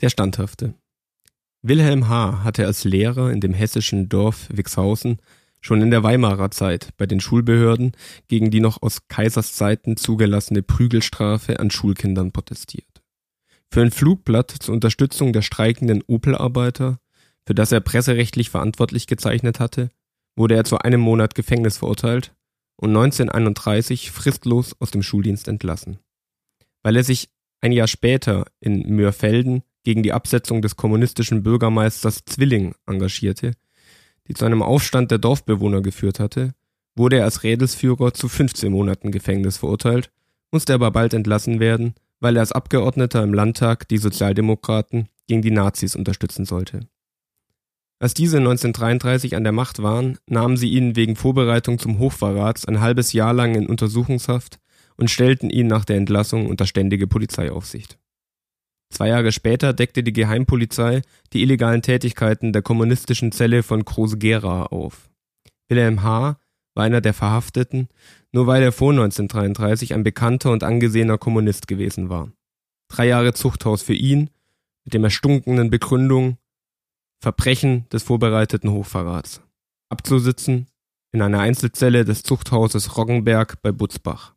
Der 0.00 0.08
Standhafte. 0.08 0.74
Wilhelm 1.64 2.08
H. 2.08 2.42
hatte 2.42 2.66
als 2.66 2.82
Lehrer 2.82 3.30
in 3.30 3.40
dem 3.40 3.54
hessischen 3.54 4.08
Dorf 4.08 4.48
Wixhausen 4.52 5.18
schon 5.60 5.80
in 5.80 5.92
der 5.92 6.02
Weimarer 6.02 6.50
Zeit 6.50 6.88
bei 6.96 7.06
den 7.06 7.20
Schulbehörden 7.20 7.92
gegen 8.26 8.50
die 8.50 8.58
noch 8.58 8.82
aus 8.82 9.06
Kaiserszeiten 9.06 9.96
zugelassene 9.96 10.64
Prügelstrafe 10.64 11.60
an 11.60 11.70
Schulkindern 11.70 12.32
protestiert. 12.32 13.02
Für 13.70 13.82
ein 13.82 13.92
Flugblatt 13.92 14.50
zur 14.50 14.74
Unterstützung 14.74 15.32
der 15.32 15.42
streikenden 15.42 16.02
Opel-Arbeiter, 16.02 16.98
für 17.46 17.54
das 17.54 17.70
er 17.70 17.80
presserechtlich 17.80 18.50
verantwortlich 18.50 19.06
gezeichnet 19.06 19.60
hatte, 19.60 19.90
wurde 20.36 20.56
er 20.56 20.64
zu 20.64 20.78
einem 20.78 21.00
Monat 21.00 21.36
Gefängnis 21.36 21.78
verurteilt 21.78 22.34
und 22.76 22.90
1931 22.90 24.10
fristlos 24.10 24.74
aus 24.80 24.90
dem 24.90 25.04
Schuldienst 25.04 25.46
entlassen. 25.46 26.00
Weil 26.82 26.96
er 26.96 27.04
sich 27.04 27.30
ein 27.60 27.70
Jahr 27.70 27.86
später 27.86 28.46
in 28.58 28.96
Mörfelden 28.96 29.62
gegen 29.84 30.02
die 30.02 30.12
Absetzung 30.12 30.62
des 30.62 30.76
kommunistischen 30.76 31.42
Bürgermeisters 31.42 32.24
Zwilling 32.24 32.74
engagierte, 32.86 33.52
die 34.28 34.34
zu 34.34 34.44
einem 34.44 34.62
Aufstand 34.62 35.10
der 35.10 35.18
Dorfbewohner 35.18 35.82
geführt 35.82 36.20
hatte, 36.20 36.54
wurde 36.94 37.18
er 37.18 37.24
als 37.24 37.42
Rädelsführer 37.42 38.14
zu 38.14 38.28
15 38.28 38.70
Monaten 38.70 39.10
Gefängnis 39.10 39.56
verurteilt, 39.56 40.10
musste 40.50 40.74
aber 40.74 40.90
bald 40.90 41.14
entlassen 41.14 41.60
werden, 41.60 41.94
weil 42.20 42.36
er 42.36 42.40
als 42.40 42.52
Abgeordneter 42.52 43.22
im 43.22 43.34
Landtag 43.34 43.88
die 43.88 43.98
Sozialdemokraten 43.98 45.08
gegen 45.26 45.42
die 45.42 45.50
Nazis 45.50 45.96
unterstützen 45.96 46.44
sollte. 46.44 46.80
Als 47.98 48.14
diese 48.14 48.38
1933 48.38 49.36
an 49.36 49.44
der 49.44 49.52
Macht 49.52 49.82
waren, 49.82 50.18
nahmen 50.26 50.56
sie 50.56 50.70
ihn 50.70 50.96
wegen 50.96 51.14
Vorbereitung 51.14 51.78
zum 51.78 51.98
Hochverrats 51.98 52.66
ein 52.66 52.80
halbes 52.80 53.12
Jahr 53.12 53.32
lang 53.32 53.54
in 53.54 53.68
Untersuchungshaft 53.68 54.58
und 54.96 55.08
stellten 55.08 55.50
ihn 55.50 55.68
nach 55.68 55.84
der 55.84 55.96
Entlassung 55.96 56.46
unter 56.46 56.66
ständige 56.66 57.06
Polizeiaufsicht. 57.06 57.98
Zwei 58.92 59.08
Jahre 59.08 59.32
später 59.32 59.72
deckte 59.72 60.02
die 60.02 60.12
Geheimpolizei 60.12 61.00
die 61.32 61.40
illegalen 61.40 61.80
Tätigkeiten 61.80 62.52
der 62.52 62.60
kommunistischen 62.60 63.32
Zelle 63.32 63.62
von 63.62 63.86
Groß-Gerau 63.86 64.66
auf. 64.66 65.08
Wilhelm 65.68 66.02
H. 66.02 66.36
war 66.74 66.84
einer 66.84 67.00
der 67.00 67.14
Verhafteten, 67.14 67.88
nur 68.32 68.46
weil 68.46 68.62
er 68.62 68.70
vor 68.70 68.90
1933 68.90 69.94
ein 69.94 70.02
bekannter 70.02 70.52
und 70.52 70.62
angesehener 70.62 71.16
Kommunist 71.16 71.68
gewesen 71.68 72.10
war. 72.10 72.32
Drei 72.88 73.06
Jahre 73.06 73.32
Zuchthaus 73.32 73.80
für 73.80 73.94
ihn, 73.94 74.28
mit 74.84 74.92
dem 74.92 75.04
erstunkenen 75.04 75.70
Begründung 75.70 76.36
Verbrechen 77.22 77.88
des 77.88 78.02
vorbereiteten 78.02 78.70
Hochverrats. 78.70 79.40
Abzusitzen 79.88 80.66
in 81.12 81.22
einer 81.22 81.40
Einzelzelle 81.40 82.04
des 82.04 82.24
Zuchthauses 82.24 82.98
Roggenberg 82.98 83.62
bei 83.62 83.72
Butzbach. 83.72 84.34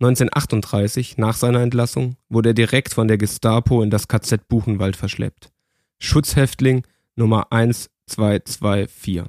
1938, 0.00 1.16
nach 1.16 1.36
seiner 1.36 1.62
Entlassung, 1.62 2.16
wurde 2.28 2.50
er 2.50 2.54
direkt 2.54 2.92
von 2.92 3.08
der 3.08 3.16
Gestapo 3.16 3.82
in 3.82 3.88
das 3.88 4.08
KZ 4.08 4.46
Buchenwald 4.46 4.94
verschleppt. 4.94 5.50
Schutzhäftling 5.98 6.86
Nummer 7.14 7.50
1224. 7.50 9.24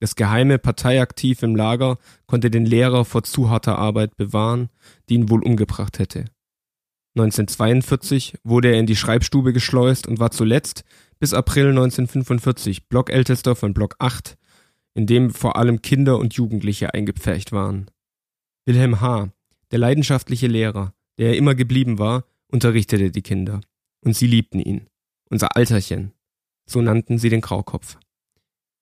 Das 0.00 0.16
geheime 0.16 0.58
Parteiaktiv 0.58 1.42
im 1.42 1.54
Lager 1.54 1.98
konnte 2.26 2.50
den 2.50 2.64
Lehrer 2.64 3.04
vor 3.04 3.24
zu 3.24 3.50
harter 3.50 3.78
Arbeit 3.78 4.16
bewahren, 4.16 4.70
die 5.08 5.14
ihn 5.14 5.28
wohl 5.28 5.42
umgebracht 5.42 5.98
hätte. 5.98 6.24
1942 7.16 8.38
wurde 8.42 8.68
er 8.68 8.80
in 8.80 8.86
die 8.86 8.96
Schreibstube 8.96 9.52
geschleust 9.52 10.06
und 10.08 10.18
war 10.18 10.30
zuletzt 10.30 10.84
bis 11.20 11.32
April 11.32 11.68
1945 11.68 12.88
Blockältester 12.88 13.54
von 13.54 13.72
Block 13.72 13.96
8, 13.98 14.36
in 14.94 15.06
dem 15.06 15.30
vor 15.30 15.56
allem 15.56 15.80
Kinder 15.80 16.18
und 16.18 16.34
Jugendliche 16.34 16.92
eingepfercht 16.92 17.52
waren. 17.52 17.86
Wilhelm 18.66 19.00
H., 19.00 19.28
der 19.70 19.78
leidenschaftliche 19.78 20.46
Lehrer, 20.46 20.94
der 21.18 21.28
er 21.28 21.36
immer 21.36 21.54
geblieben 21.54 21.98
war, 21.98 22.24
unterrichtete 22.48 23.10
die 23.10 23.22
Kinder. 23.22 23.60
Und 24.00 24.16
sie 24.16 24.26
liebten 24.26 24.60
ihn. 24.60 24.88
Unser 25.30 25.56
Alterchen. 25.56 26.12
So 26.66 26.80
nannten 26.80 27.18
sie 27.18 27.30
den 27.30 27.40
Graukopf. 27.40 27.98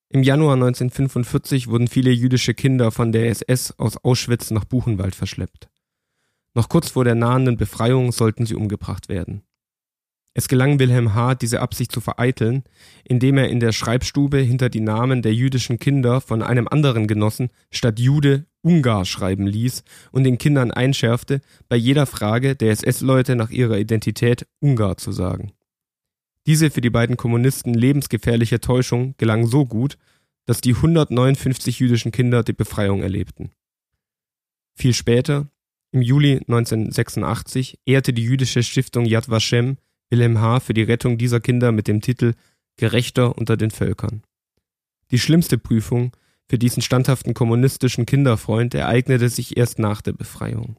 Im 0.08 0.22
Januar 0.22 0.54
1945 0.54 1.68
wurden 1.68 1.88
viele 1.88 2.10
jüdische 2.10 2.52
Kinder 2.52 2.90
von 2.90 3.12
der 3.12 3.30
SS 3.30 3.72
aus 3.78 3.96
Auschwitz 3.96 4.50
nach 4.50 4.64
Buchenwald 4.64 5.14
verschleppt. 5.14 5.70
Noch 6.54 6.68
kurz 6.68 6.90
vor 6.90 7.04
der 7.04 7.14
nahenden 7.14 7.56
Befreiung 7.56 8.12
sollten 8.12 8.44
sie 8.44 8.54
umgebracht 8.54 9.08
werden. 9.08 9.42
Es 10.34 10.48
gelang 10.48 10.78
Wilhelm 10.78 11.14
H., 11.14 11.34
diese 11.34 11.60
Absicht 11.60 11.92
zu 11.92 12.00
vereiteln, 12.00 12.64
indem 13.04 13.36
er 13.36 13.50
in 13.50 13.60
der 13.60 13.72
Schreibstube 13.72 14.38
hinter 14.38 14.70
die 14.70 14.80
Namen 14.80 15.20
der 15.20 15.34
jüdischen 15.34 15.78
Kinder 15.78 16.22
von 16.22 16.42
einem 16.42 16.66
anderen 16.68 17.06
Genossen 17.06 17.50
statt 17.70 17.98
Jude 17.98 18.46
Ungar 18.62 19.04
schreiben 19.04 19.46
ließ 19.46 19.82
und 20.12 20.24
den 20.24 20.38
Kindern 20.38 20.70
einschärfte, 20.70 21.40
bei 21.68 21.76
jeder 21.76 22.06
Frage 22.06 22.54
der 22.54 22.70
SS-Leute 22.70 23.36
nach 23.36 23.50
ihrer 23.50 23.78
Identität 23.78 24.46
Ungar 24.60 24.96
zu 24.96 25.12
sagen. 25.12 25.52
Diese 26.46 26.70
für 26.70 26.80
die 26.80 26.90
beiden 26.90 27.16
Kommunisten 27.16 27.74
lebensgefährliche 27.74 28.60
Täuschung 28.60 29.14
gelang 29.18 29.46
so 29.46 29.66
gut, 29.66 29.98
dass 30.46 30.60
die 30.60 30.74
159 30.74 31.78
jüdischen 31.78 32.10
Kinder 32.10 32.42
die 32.42 32.52
Befreiung 32.52 33.02
erlebten. 33.02 33.50
Viel 34.74 34.94
später, 34.94 35.48
im 35.92 36.02
Juli 36.02 36.36
1986, 36.38 37.78
ehrte 37.84 38.12
die 38.12 38.24
jüdische 38.24 38.62
Stiftung 38.62 39.04
Yad 39.04 39.28
Vashem 39.28 39.76
Wilhelm 40.12 40.42
H. 40.42 40.60
für 40.60 40.74
die 40.74 40.82
Rettung 40.82 41.16
dieser 41.16 41.40
Kinder 41.40 41.72
mit 41.72 41.88
dem 41.88 42.02
Titel 42.02 42.34
Gerechter 42.76 43.38
unter 43.38 43.56
den 43.56 43.70
Völkern. 43.70 44.22
Die 45.10 45.18
schlimmste 45.18 45.56
Prüfung 45.56 46.12
für 46.50 46.58
diesen 46.58 46.82
standhaften 46.82 47.32
kommunistischen 47.32 48.04
Kinderfreund 48.04 48.74
ereignete 48.74 49.30
sich 49.30 49.56
erst 49.56 49.78
nach 49.78 50.02
der 50.02 50.12
Befreiung. 50.12 50.76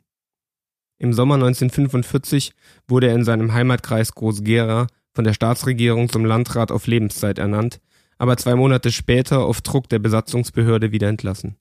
Im 1.00 1.13
Sommer 1.13 1.34
1945 1.36 2.54
wurde 2.88 3.08
er 3.08 3.16
in 3.16 3.25
seinem 3.25 3.54
Heimatkreis 3.54 4.13
Groß-Gera 4.13 4.86
von 5.16 5.24
der 5.24 5.34
Staatsregierung 5.34 6.10
zum 6.10 6.25
Landrat 6.25 6.72
auf 6.72 6.86
Lebenszeit 6.86 7.40
ernannt, 7.40 7.82
aber 8.20 8.38
zwei 8.38 8.54
Monate 8.54 8.92
später 8.92 9.40
auf 9.40 9.62
Druck 9.62 9.90
der 9.90 9.98
Besatzungsbehörde 9.98 10.92
wieder 10.92 11.10
entlassen. 11.10 11.56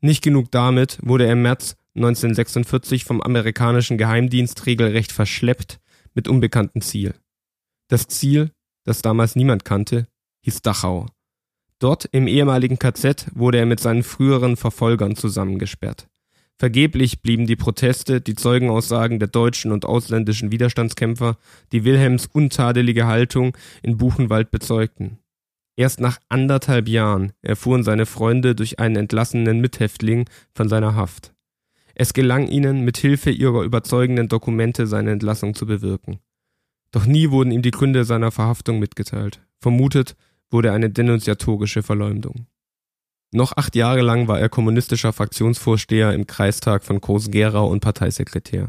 Nicht 0.00 0.24
genug 0.24 0.50
damit 0.50 0.98
wurde 1.02 1.26
er 1.26 1.34
im 1.34 1.42
März 1.42 1.76
1946 1.94 3.04
vom 3.04 3.20
amerikanischen 3.20 3.98
Geheimdienst 3.98 4.64
regelrecht 4.64 5.12
verschleppt 5.12 5.78
mit 6.14 6.28
unbekanntem 6.28 6.82
Ziel. 6.82 7.14
Das 7.88 8.08
Ziel, 8.08 8.50
das 8.84 9.02
damals 9.02 9.36
niemand 9.36 9.64
kannte, 9.64 10.06
hieß 10.44 10.62
Dachau. 10.62 11.06
Dort 11.78 12.08
im 12.12 12.26
ehemaligen 12.28 12.78
KZ 12.78 13.26
wurde 13.34 13.58
er 13.58 13.66
mit 13.66 13.80
seinen 13.80 14.02
früheren 14.02 14.56
Verfolgern 14.56 15.16
zusammengesperrt. 15.16 16.08
Vergeblich 16.58 17.22
blieben 17.22 17.46
die 17.46 17.56
Proteste, 17.56 18.20
die 18.20 18.36
Zeugenaussagen 18.36 19.18
der 19.18 19.26
deutschen 19.26 19.72
und 19.72 19.84
ausländischen 19.84 20.52
Widerstandskämpfer, 20.52 21.36
die 21.72 21.84
Wilhelms 21.84 22.26
untadelige 22.26 23.06
Haltung 23.06 23.56
in 23.82 23.96
Buchenwald 23.96 24.52
bezeugten. 24.52 25.18
Erst 25.76 26.00
nach 26.00 26.20
anderthalb 26.28 26.86
Jahren 26.88 27.32
erfuhren 27.42 27.82
seine 27.82 28.06
Freunde 28.06 28.54
durch 28.54 28.78
einen 28.78 28.94
entlassenen 28.94 29.60
Mithäftling 29.60 30.28
von 30.54 30.68
seiner 30.68 30.94
Haft. 30.94 31.34
Es 31.94 32.12
gelang 32.12 32.48
ihnen, 32.48 32.84
mit 32.84 32.96
Hilfe 32.96 33.30
ihrer 33.30 33.62
überzeugenden 33.62 34.28
Dokumente 34.28 34.86
seine 34.86 35.12
Entlassung 35.12 35.54
zu 35.54 35.66
bewirken. 35.66 36.18
Doch 36.90 37.06
nie 37.06 37.30
wurden 37.30 37.50
ihm 37.50 37.62
die 37.62 37.70
Gründe 37.70 38.04
seiner 38.04 38.30
Verhaftung 38.30 38.78
mitgeteilt. 38.78 39.40
Vermutet 39.60 40.16
wurde 40.50 40.72
eine 40.72 40.90
denunziatorische 40.90 41.82
Verleumdung. 41.82 42.46
Noch 43.32 43.56
acht 43.56 43.74
Jahre 43.76 44.02
lang 44.02 44.28
war 44.28 44.38
er 44.38 44.50
kommunistischer 44.50 45.14
Fraktionsvorsteher 45.14 46.12
im 46.12 46.26
Kreistag 46.26 46.84
von 46.84 47.00
Groß-Gerau 47.00 47.66
und 47.66 47.80
Parteisekretär. 47.80 48.68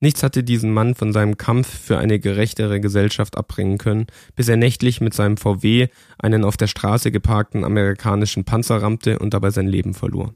Nichts 0.00 0.22
hatte 0.22 0.44
diesen 0.44 0.74
Mann 0.74 0.94
von 0.94 1.14
seinem 1.14 1.38
Kampf 1.38 1.66
für 1.66 1.96
eine 1.96 2.18
gerechtere 2.18 2.80
Gesellschaft 2.80 3.38
abbringen 3.38 3.78
können, 3.78 4.06
bis 4.34 4.48
er 4.48 4.58
nächtlich 4.58 5.00
mit 5.00 5.14
seinem 5.14 5.38
VW 5.38 5.88
einen 6.18 6.44
auf 6.44 6.58
der 6.58 6.66
Straße 6.66 7.10
geparkten 7.10 7.64
amerikanischen 7.64 8.44
Panzer 8.44 8.82
rammte 8.82 9.18
und 9.18 9.32
dabei 9.32 9.48
sein 9.48 9.66
Leben 9.66 9.94
verlor. 9.94 10.34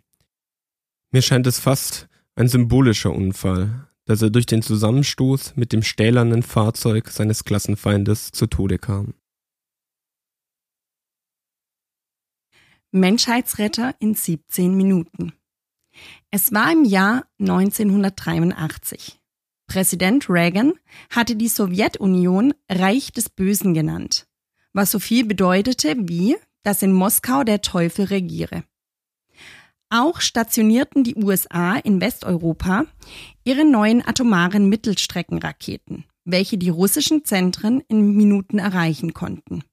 Mir 1.11 1.21
scheint 1.21 1.47
es 1.47 1.59
fast, 1.59 2.09
ein 2.39 2.49
symbolischer 2.49 3.13
Unfall, 3.13 3.89
dass 4.05 4.23
er 4.23 4.31
durch 4.31 4.47
den 4.47 4.63
Zusammenstoß 4.63 5.57
mit 5.57 5.73
dem 5.73 5.83
stählernen 5.83 6.43
Fahrzeug 6.43 7.09
seines 7.09 7.45
Klassenfeindes 7.45 8.31
zu 8.31 8.47
Tode 8.47 8.79
kam. 8.79 9.15
Menschheitsretter 12.93 13.95
in 13.99 14.15
17 14.15 14.75
Minuten. 14.75 15.33
Es 16.31 16.53
war 16.53 16.73
im 16.73 16.85
Jahr 16.85 17.27
1983. 17.41 19.21
Präsident 19.67 20.31
Reagan 20.31 20.73
hatte 21.11 21.37
die 21.37 21.49
Sowjetunion 21.49 22.55
Reich 22.71 23.13
des 23.13 23.29
Bösen 23.29 23.75
genannt, 23.75 24.27
was 24.73 24.91
so 24.91 24.99
viel 24.99 25.27
bedeutete 25.27 25.95
wie 25.99 26.37
dass 26.65 26.83
in 26.83 26.93
Moskau 26.93 27.45
der 27.45 27.63
Teufel 27.63 28.07
regiere. 28.07 28.63
Auch 29.91 30.21
stationierten 30.21 31.03
die 31.03 31.17
USA 31.17 31.77
in 31.77 32.01
Westeuropa 32.01 32.85
ihre 33.45 33.65
neuen 33.65 34.07
atomaren 34.07 34.69
Mittelstreckenraketen, 34.69 36.05
welche 36.25 36.59
die 36.59 36.69
russischen 36.69 37.25
Zentren 37.25 37.81
in 37.89 38.15
Minuten 38.15 38.59
erreichen 38.59 39.15
konnten. 39.15 39.65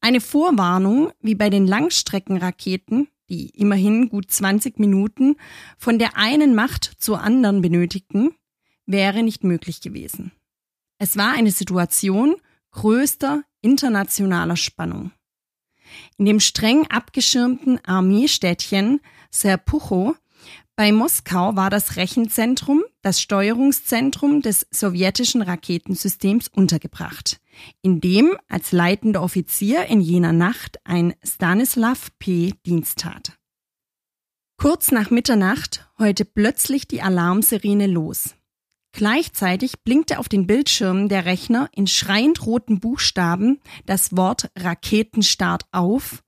Eine 0.00 0.20
Vorwarnung, 0.20 1.12
wie 1.20 1.34
bei 1.34 1.50
den 1.50 1.66
Langstreckenraketen, 1.66 3.08
die 3.28 3.50
immerhin 3.50 4.08
gut 4.08 4.30
20 4.30 4.78
Minuten 4.78 5.36
von 5.76 5.98
der 5.98 6.16
einen 6.16 6.54
Macht 6.54 6.84
zur 6.98 7.20
anderen 7.20 7.60
benötigten, 7.60 8.34
wäre 8.86 9.22
nicht 9.22 9.44
möglich 9.44 9.80
gewesen. 9.80 10.32
Es 10.98 11.16
war 11.16 11.32
eine 11.32 11.50
Situation 11.50 12.36
größter 12.72 13.44
internationaler 13.60 14.56
Spannung. 14.56 15.12
In 16.16 16.24
dem 16.24 16.40
streng 16.40 16.86
abgeschirmten 16.88 17.78
Armeestädtchen 17.84 19.00
Serpucho 19.30 20.16
bei 20.80 20.92
Moskau 20.92 21.56
war 21.56 21.68
das 21.68 21.96
Rechenzentrum, 21.96 22.82
das 23.02 23.20
Steuerungszentrum 23.20 24.40
des 24.40 24.66
sowjetischen 24.70 25.42
Raketensystems 25.42 26.48
untergebracht, 26.48 27.38
in 27.82 28.00
dem 28.00 28.34
als 28.48 28.72
leitender 28.72 29.22
Offizier 29.22 29.84
in 29.86 30.00
jener 30.00 30.32
Nacht 30.32 30.78
ein 30.84 31.12
Stanislav 31.22 32.08
P. 32.18 32.54
Dienst 32.64 33.00
tat. 33.00 33.36
Kurz 34.56 34.90
nach 34.90 35.10
Mitternacht 35.10 35.86
heulte 35.98 36.24
plötzlich 36.24 36.88
die 36.88 37.02
Alarmsirene 37.02 37.86
los. 37.86 38.34
Gleichzeitig 38.92 39.82
blinkte 39.82 40.18
auf 40.18 40.28
den 40.28 40.46
Bildschirmen 40.46 41.08
der 41.08 41.24
Rechner 41.24 41.70
in 41.72 41.86
schreiend 41.86 42.44
roten 42.44 42.80
Buchstaben 42.80 43.60
das 43.86 44.16
Wort 44.16 44.50
Raketenstart 44.56 45.64
auf 45.70 46.22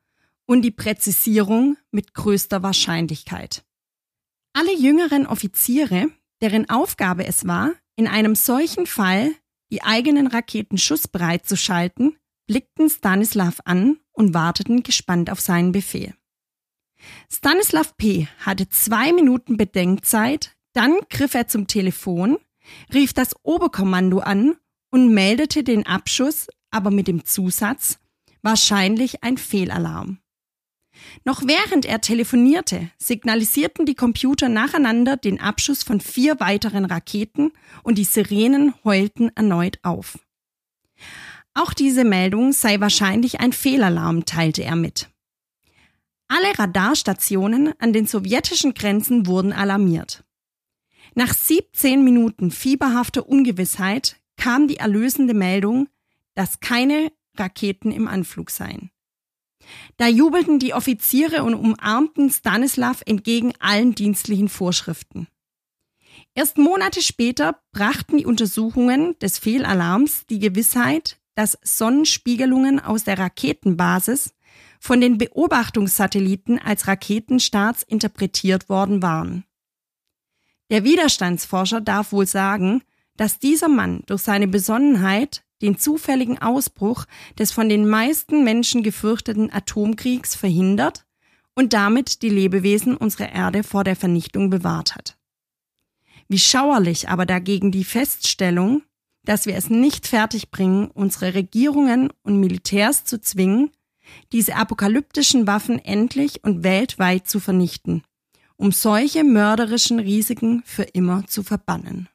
und 0.47 0.63
die 0.63 0.71
Präzisierung 0.71 1.77
mit 1.91 2.15
größter 2.15 2.63
Wahrscheinlichkeit. 2.63 3.65
Alle 4.53 4.75
jüngeren 4.77 5.27
Offiziere, 5.27 6.09
deren 6.41 6.69
Aufgabe 6.69 7.27
es 7.27 7.47
war, 7.47 7.73
in 7.97 8.07
einem 8.07 8.35
solchen 8.35 8.87
Fall 8.87 9.33
die 9.71 9.83
eigenen 9.83 10.27
Raketen 10.27 10.79
schussbereit 10.79 11.47
zu 11.47 11.57
schalten, 11.57 12.17
blickten 12.47 12.91
Stanislav 12.91 13.61
an 13.65 13.99
und 14.13 14.35
warteten 14.35 14.83
gespannt 14.83 15.31
auf 15.31 15.41
seinen 15.41 15.73
Befehl. 15.73 16.15
Stanislav 17.31 17.97
P. 17.97 18.29
hatte 18.41 18.69
zwei 18.69 19.13
Minuten 19.13 19.57
Bedenkzeit, 19.57 20.55
dann 20.75 20.99
griff 21.09 21.35
er 21.35 21.49
zum 21.49 21.67
Telefon, 21.67 22.39
rief 22.93 23.13
das 23.13 23.35
Oberkommando 23.43 24.19
an 24.21 24.57
und 24.91 25.13
meldete 25.13 25.65
den 25.65 25.87
Abschuss, 25.87 26.49
aber 26.71 26.91
mit 26.91 27.09
dem 27.09 27.25
Zusatz, 27.25 27.99
wahrscheinlich 28.43 29.23
ein 29.23 29.39
Fehlalarm. 29.39 30.19
Noch 31.25 31.43
während 31.47 31.85
er 31.85 32.01
telefonierte, 32.01 32.91
signalisierten 32.99 33.87
die 33.87 33.95
Computer 33.95 34.49
nacheinander 34.49 35.17
den 35.17 35.41
Abschuss 35.41 35.83
von 35.83 36.01
vier 36.01 36.39
weiteren 36.41 36.85
Raketen 36.85 37.53
und 37.83 37.97
die 37.97 38.05
Sirenen 38.05 38.75
heulten 38.85 39.31
erneut 39.35 39.79
auf. 39.83 40.19
Auch 41.55 41.75
diese 41.75 42.05
Meldung 42.05 42.53
sei 42.53 42.81
wahrscheinlich 42.81 43.41
ein 43.41 43.53
Fehlalarm, 43.53 44.25
teilte 44.25 44.65
er 44.65 44.77
mit. 44.77 45.09
Alle 46.29 46.59
Radarstationen 46.59 47.75
an 47.79 47.93
den 47.93 48.07
sowjetischen 48.07 48.73
Grenzen 48.73 49.27
wurden 49.27 49.53
alarmiert. 49.53 50.25
Nach 51.15 51.35
17 51.35 52.03
Minuten 52.03 52.51
fieberhafter 52.51 53.29
Ungewissheit 53.29 54.17
kam 54.37 54.67
die 54.67 54.79
erlösende 54.79 55.35
Meldung, 55.35 55.89
dass 56.35 56.61
keine 56.61 57.13
Raketen 57.37 57.93
im 57.93 58.09
Anflug 58.09 58.51
seien. 58.51 58.91
Da 59.97 60.09
jubelten 60.09 60.59
die 60.59 60.75
Offiziere 60.75 61.45
und 61.45 61.55
umarmten 61.55 62.31
Stanislav 62.31 63.03
entgegen 63.07 63.53
allen 63.61 63.95
dienstlichen 63.95 64.49
Vorschriften. 64.49 65.29
Erst 66.35 66.59
Monate 66.59 67.03
später 67.03 67.61
brachten 67.73 68.17
die 68.17 68.27
Untersuchungen 68.27 69.19
des 69.21 69.39
Fehlalarms 69.39 70.27
die 70.27 70.39
Gewissheit, 70.39 71.19
dass 71.35 71.59
Sonnenspiegelungen 71.63 72.81
aus 72.81 73.05
der 73.05 73.19
Raketenbasis 73.19 74.35
von 74.81 75.01
den 75.01 75.19
Beobachtungssatelliten 75.19 76.59
als 76.59 76.89
Raketenstarts 76.89 77.83
interpretiert 77.83 78.69
worden 78.69 79.03
waren. 79.03 79.45
Der 80.73 80.85
Widerstandsforscher 80.85 81.83
darf 81.83 82.13
wohl 82.13 82.27
sagen, 82.27 82.81
dass 83.19 83.39
dieser 83.39 83.69
Mann 83.69 84.05
durch 84.07 84.23
seine 84.23 84.49
Besonnenheit 84.49 85.45
den 85.61 85.77
zufälligen 85.77 86.41
Ausbruch 86.41 87.05
des 87.39 87.53
von 87.53 87.69
den 87.69 87.87
meisten 87.87 88.43
Menschen 88.43 88.83
gefürchteten 88.83 89.53
Atomkriegs 89.53 90.35
verhindert 90.35 91.05
und 91.55 91.75
damit 91.75 92.23
die 92.23 92.31
Lebewesen 92.31 92.97
unserer 92.97 93.31
Erde 93.31 93.65
vor 93.65 93.85
der 93.85 93.97
Vernichtung 93.97 94.49
bewahrt 94.49 94.97
hat. 94.97 95.19
Wie 96.29 96.39
schauerlich 96.39 97.11
aber 97.11 97.27
dagegen 97.27 97.71
die 97.71 97.85
Feststellung, 97.85 98.83
dass 99.27 99.45
wir 99.45 99.57
es 99.57 99.69
nicht 99.69 100.07
fertigbringen, 100.07 100.91
unsere 100.91 101.35
Regierungen 101.35 102.11
und 102.23 102.41
Militärs 102.41 103.05
zu 103.05 103.21
zwingen, 103.21 103.73
diese 104.33 104.57
apokalyptischen 104.57 105.47
Waffen 105.47 105.79
endlich 105.79 106.43
und 106.43 106.65
weltweit 106.65 107.29
zu 107.29 107.41
vernichten, 107.41 108.05
um 108.57 108.73
solche 108.73 109.25
mörderischen 109.25 109.99
Risiken 109.99 110.63
für 110.65 110.83
immer 110.83 111.27
zu 111.27 111.43
verbannen. 111.43 112.09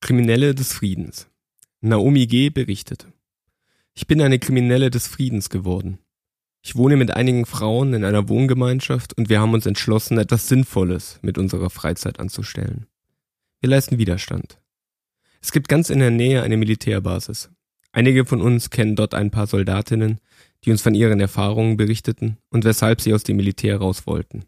Kriminelle 0.00 0.54
des 0.54 0.72
Friedens. 0.72 1.28
Naomi 1.80 2.26
G. 2.26 2.50
berichtet. 2.50 3.06
Ich 3.94 4.06
bin 4.06 4.22
eine 4.22 4.38
Kriminelle 4.38 4.90
des 4.90 5.06
Friedens 5.06 5.50
geworden. 5.50 5.98
Ich 6.62 6.76
wohne 6.76 6.96
mit 6.96 7.12
einigen 7.12 7.46
Frauen 7.46 7.94
in 7.94 8.04
einer 8.04 8.28
Wohngemeinschaft 8.28 9.16
und 9.16 9.28
wir 9.28 9.40
haben 9.40 9.54
uns 9.54 9.66
entschlossen, 9.66 10.18
etwas 10.18 10.48
Sinnvolles 10.48 11.18
mit 11.22 11.38
unserer 11.38 11.70
Freizeit 11.70 12.20
anzustellen. 12.20 12.86
Wir 13.60 13.70
leisten 13.70 13.98
Widerstand. 13.98 14.60
Es 15.40 15.52
gibt 15.52 15.68
ganz 15.68 15.90
in 15.90 15.98
der 15.98 16.10
Nähe 16.10 16.42
eine 16.42 16.56
Militärbasis. 16.56 17.50
Einige 17.92 18.24
von 18.24 18.40
uns 18.40 18.70
kennen 18.70 18.96
dort 18.96 19.14
ein 19.14 19.30
paar 19.30 19.46
Soldatinnen, 19.46 20.20
die 20.64 20.70
uns 20.70 20.82
von 20.82 20.94
ihren 20.94 21.20
Erfahrungen 21.20 21.76
berichteten 21.76 22.38
und 22.50 22.64
weshalb 22.64 23.00
sie 23.00 23.14
aus 23.14 23.22
dem 23.22 23.36
Militär 23.36 23.78
raus 23.78 24.06
wollten. 24.06 24.44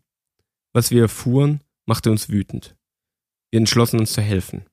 Was 0.73 0.91
wir 0.91 1.03
erfuhren, 1.03 1.61
machte 1.87 2.11
uns 2.11 2.29
wütend. 2.29 2.77
Wir 3.51 3.59
entschlossen 3.59 3.99
uns 3.99 4.13
zu 4.13 4.23
helfen. 4.23 4.65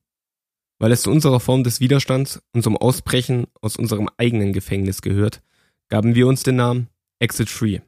Weil 0.78 0.92
es 0.92 1.02
zu 1.02 1.10
unserer 1.10 1.40
Form 1.40 1.64
des 1.64 1.80
Widerstands 1.80 2.40
und 2.52 2.62
zum 2.62 2.76
Ausbrechen 2.76 3.46
aus 3.60 3.76
unserem 3.76 4.08
eigenen 4.16 4.52
Gefängnis 4.52 5.02
gehört, 5.02 5.42
gaben 5.88 6.14
wir 6.14 6.28
uns 6.28 6.44
den 6.44 6.56
Namen 6.56 6.88
Exit 7.18 7.48
Free, 7.48 7.80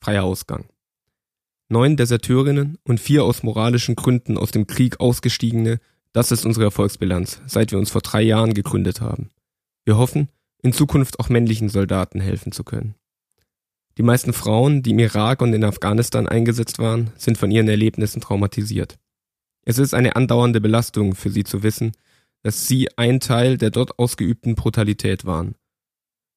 freier 0.00 0.22
Ausgang. 0.22 0.66
Neun 1.68 1.96
Deserteurinnen 1.96 2.78
und 2.84 3.00
vier 3.00 3.24
aus 3.24 3.42
moralischen 3.42 3.96
Gründen 3.96 4.38
aus 4.38 4.52
dem 4.52 4.66
Krieg 4.66 5.00
ausgestiegene, 5.00 5.80
das 6.12 6.32
ist 6.32 6.44
unsere 6.44 6.66
Erfolgsbilanz, 6.66 7.40
seit 7.46 7.72
wir 7.72 7.78
uns 7.78 7.90
vor 7.90 8.00
drei 8.00 8.22
Jahren 8.22 8.54
gegründet 8.54 9.00
haben. 9.00 9.30
Wir 9.84 9.96
hoffen, 9.96 10.28
in 10.62 10.72
Zukunft 10.72 11.20
auch 11.20 11.28
männlichen 11.28 11.68
Soldaten 11.68 12.20
helfen 12.20 12.52
zu 12.52 12.64
können. 12.64 12.94
Die 13.98 14.02
meisten 14.02 14.32
Frauen, 14.32 14.82
die 14.82 14.90
im 14.90 14.98
Irak 14.98 15.42
und 15.42 15.52
in 15.52 15.64
Afghanistan 15.64 16.26
eingesetzt 16.26 16.78
waren, 16.78 17.10
sind 17.16 17.38
von 17.38 17.50
ihren 17.50 17.68
Erlebnissen 17.68 18.20
traumatisiert. 18.20 18.98
Es 19.64 19.78
ist 19.78 19.94
eine 19.94 20.16
andauernde 20.16 20.60
Belastung 20.60 21.14
für 21.14 21.30
sie 21.30 21.44
zu 21.44 21.62
wissen, 21.62 21.92
dass 22.42 22.66
sie 22.66 22.88
ein 22.96 23.20
Teil 23.20 23.58
der 23.58 23.70
dort 23.70 23.98
ausgeübten 23.98 24.54
Brutalität 24.54 25.24
waren. 25.26 25.54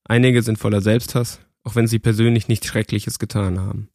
Einige 0.04 0.42
sind 0.42 0.58
voller 0.58 0.82
Selbsthass, 0.82 1.40
auch 1.64 1.76
wenn 1.76 1.88
sie 1.88 2.00
persönlich 2.00 2.48
nichts 2.48 2.68
Schreckliches 2.68 3.20
getan 3.20 3.60
haben. 3.60 3.90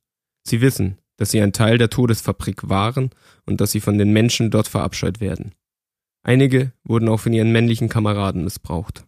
Sie 0.47 0.63
wissen, 0.63 0.97
dass 1.19 1.31
sie 1.31 1.41
ein 1.41 1.53
Teil 1.53 1.77
der 1.77 1.91
Todesfabrik 1.91 2.69
waren 2.69 3.11
und 3.45 3.61
dass 3.61 3.73
sie 3.73 3.81
von 3.81 3.99
den 3.99 4.13
Menschen 4.13 4.51
dort 4.51 4.69
verabscheut 4.69 5.21
werden. 5.21 5.55
Einige 6.23 6.73
wurden 6.85 7.09
auch 7.09 7.21
von 7.21 7.33
ihren 7.33 7.53
männlichen 7.53 7.89
Kameraden 7.89 8.45
missbraucht. 8.45 9.05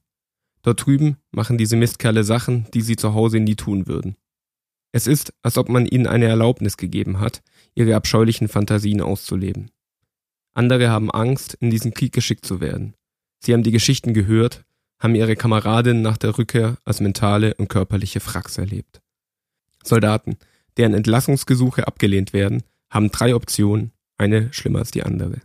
Dort 0.63 0.85
drüben 0.85 1.17
machen 1.31 1.59
diese 1.59 1.77
Mistkerle 1.77 2.25
Sachen, 2.25 2.67
die 2.73 2.83
sie 2.83 2.97
zu 2.97 3.15
Hause 3.15 3.41
nie 3.41 3.57
tun 3.57 3.87
würden. 3.87 4.17
Es 4.93 5.07
ist, 5.07 5.33
als 5.43 5.57
ob 5.57 5.69
man 5.69 5.87
ihnen 5.87 6.07
eine 6.07 6.27
Erlaubnis 6.27 6.77
gegeben 6.77 7.21
hat, 7.21 7.43
ihre 7.75 7.95
abscheulichen 7.95 8.49
Fantasien 8.49 9.01
auszuleben. 9.01 9.71
Andere 10.53 10.91
haben 10.91 11.11
Angst, 11.11 11.55
in 11.55 11.71
diesen 11.71 11.95
Krieg 11.95 12.13
geschickt 12.13 12.45
zu 12.45 12.61
werden. 12.61 12.95
Sie 13.39 13.53
haben 13.53 13.63
die 13.63 13.71
Geschichten 13.71 14.15
gehört, 14.15 14.65
haben 14.99 15.15
ihre 15.15 15.37
Kameradinnen 15.37 16.03
nach 16.03 16.19
der 16.19 16.37
Rückkehr 16.37 16.77
als 16.85 17.01
mentale 17.01 17.55
und 17.55 17.69
körperliche 17.69 18.21
Fracks 18.21 18.59
erlebt. 18.59 19.01
Soldaten, 19.83 20.37
deren 20.77 20.93
Entlassungsgesuche 20.93 21.87
abgelehnt 21.87 22.33
werden, 22.33 22.63
haben 22.91 23.11
drei 23.11 23.35
Optionen, 23.35 23.93
eine 24.19 24.53
schlimmer 24.53 24.81
als 24.81 24.91
die 24.91 25.03
andere. 25.03 25.41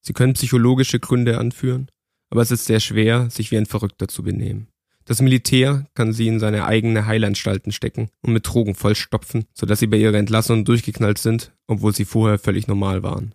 Sie 0.00 0.14
können 0.14 0.32
psychologische 0.32 0.98
Gründe 0.98 1.38
anführen, 1.38 1.90
aber 2.30 2.42
es 2.42 2.50
ist 2.50 2.64
sehr 2.64 2.80
schwer, 2.80 3.28
sich 3.30 3.50
wie 3.50 3.58
ein 3.58 3.66
Verrückter 3.66 4.08
zu 4.08 4.22
benehmen. 4.22 4.68
Das 5.04 5.20
Militär 5.20 5.86
kann 5.94 6.12
sie 6.12 6.28
in 6.28 6.38
seine 6.38 6.66
eigene 6.66 7.06
Heilanstalten 7.06 7.72
stecken 7.72 8.10
und 8.22 8.32
mit 8.32 8.46
Drogen 8.46 8.74
vollstopfen, 8.74 9.44
sodass 9.54 9.80
sie 9.80 9.88
bei 9.88 9.96
ihrer 9.96 10.18
Entlassung 10.18 10.64
durchgeknallt 10.64 11.18
sind, 11.18 11.52
obwohl 11.66 11.94
sie 11.94 12.04
vorher 12.04 12.38
völlig 12.38 12.68
normal 12.68 13.02
waren. 13.02 13.34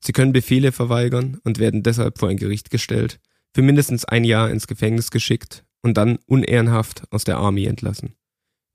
Sie 0.00 0.12
können 0.12 0.32
Befehle 0.32 0.72
verweigern 0.72 1.38
und 1.42 1.58
werden 1.58 1.82
deshalb 1.82 2.18
vor 2.18 2.28
ein 2.28 2.36
Gericht 2.36 2.70
gestellt, 2.70 3.18
für 3.54 3.62
mindestens 3.62 4.04
ein 4.04 4.24
Jahr 4.24 4.50
ins 4.50 4.66
Gefängnis 4.66 5.10
geschickt 5.10 5.64
und 5.80 5.96
dann 5.96 6.18
unehrenhaft 6.26 7.10
aus 7.10 7.24
der 7.24 7.38
Army 7.38 7.64
entlassen. 7.64 8.14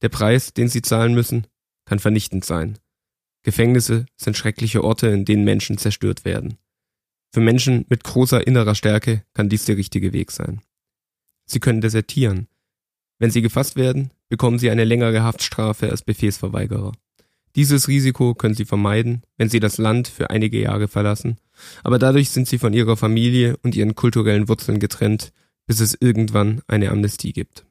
Der 0.01 0.09
Preis, 0.09 0.53
den 0.53 0.67
sie 0.67 0.81
zahlen 0.81 1.13
müssen, 1.13 1.45
kann 1.85 1.99
vernichtend 1.99 2.43
sein. 2.43 2.79
Gefängnisse 3.43 4.05
sind 4.15 4.37
schreckliche 4.37 4.83
Orte, 4.83 5.07
in 5.07 5.25
denen 5.25 5.43
Menschen 5.43 5.77
zerstört 5.77 6.25
werden. 6.25 6.57
Für 7.33 7.39
Menschen 7.39 7.85
mit 7.89 8.03
großer 8.03 8.45
innerer 8.45 8.75
Stärke 8.75 9.23
kann 9.33 9.47
dies 9.47 9.65
der 9.65 9.77
richtige 9.77 10.11
Weg 10.11 10.31
sein. 10.31 10.61
Sie 11.45 11.59
können 11.59 11.81
desertieren. 11.81 12.47
Wenn 13.19 13.31
sie 13.31 13.41
gefasst 13.41 13.75
werden, 13.75 14.11
bekommen 14.29 14.59
sie 14.59 14.69
eine 14.69 14.83
längere 14.83 15.23
Haftstrafe 15.23 15.89
als 15.89 16.01
Befehlsverweigerer. 16.01 16.91
Dieses 17.55 17.87
Risiko 17.87 18.33
können 18.33 18.55
sie 18.55 18.65
vermeiden, 18.65 19.23
wenn 19.37 19.49
sie 19.49 19.59
das 19.59 19.77
Land 19.77 20.07
für 20.07 20.29
einige 20.29 20.59
Jahre 20.59 20.87
verlassen, 20.87 21.37
aber 21.83 21.99
dadurch 21.99 22.29
sind 22.29 22.47
sie 22.47 22.57
von 22.57 22.73
ihrer 22.73 22.97
Familie 22.97 23.57
und 23.57 23.75
ihren 23.75 23.95
kulturellen 23.95 24.47
Wurzeln 24.47 24.79
getrennt, 24.79 25.33
bis 25.67 25.79
es 25.79 25.97
irgendwann 25.99 26.61
eine 26.67 26.89
Amnestie 26.89 27.33
gibt. 27.33 27.65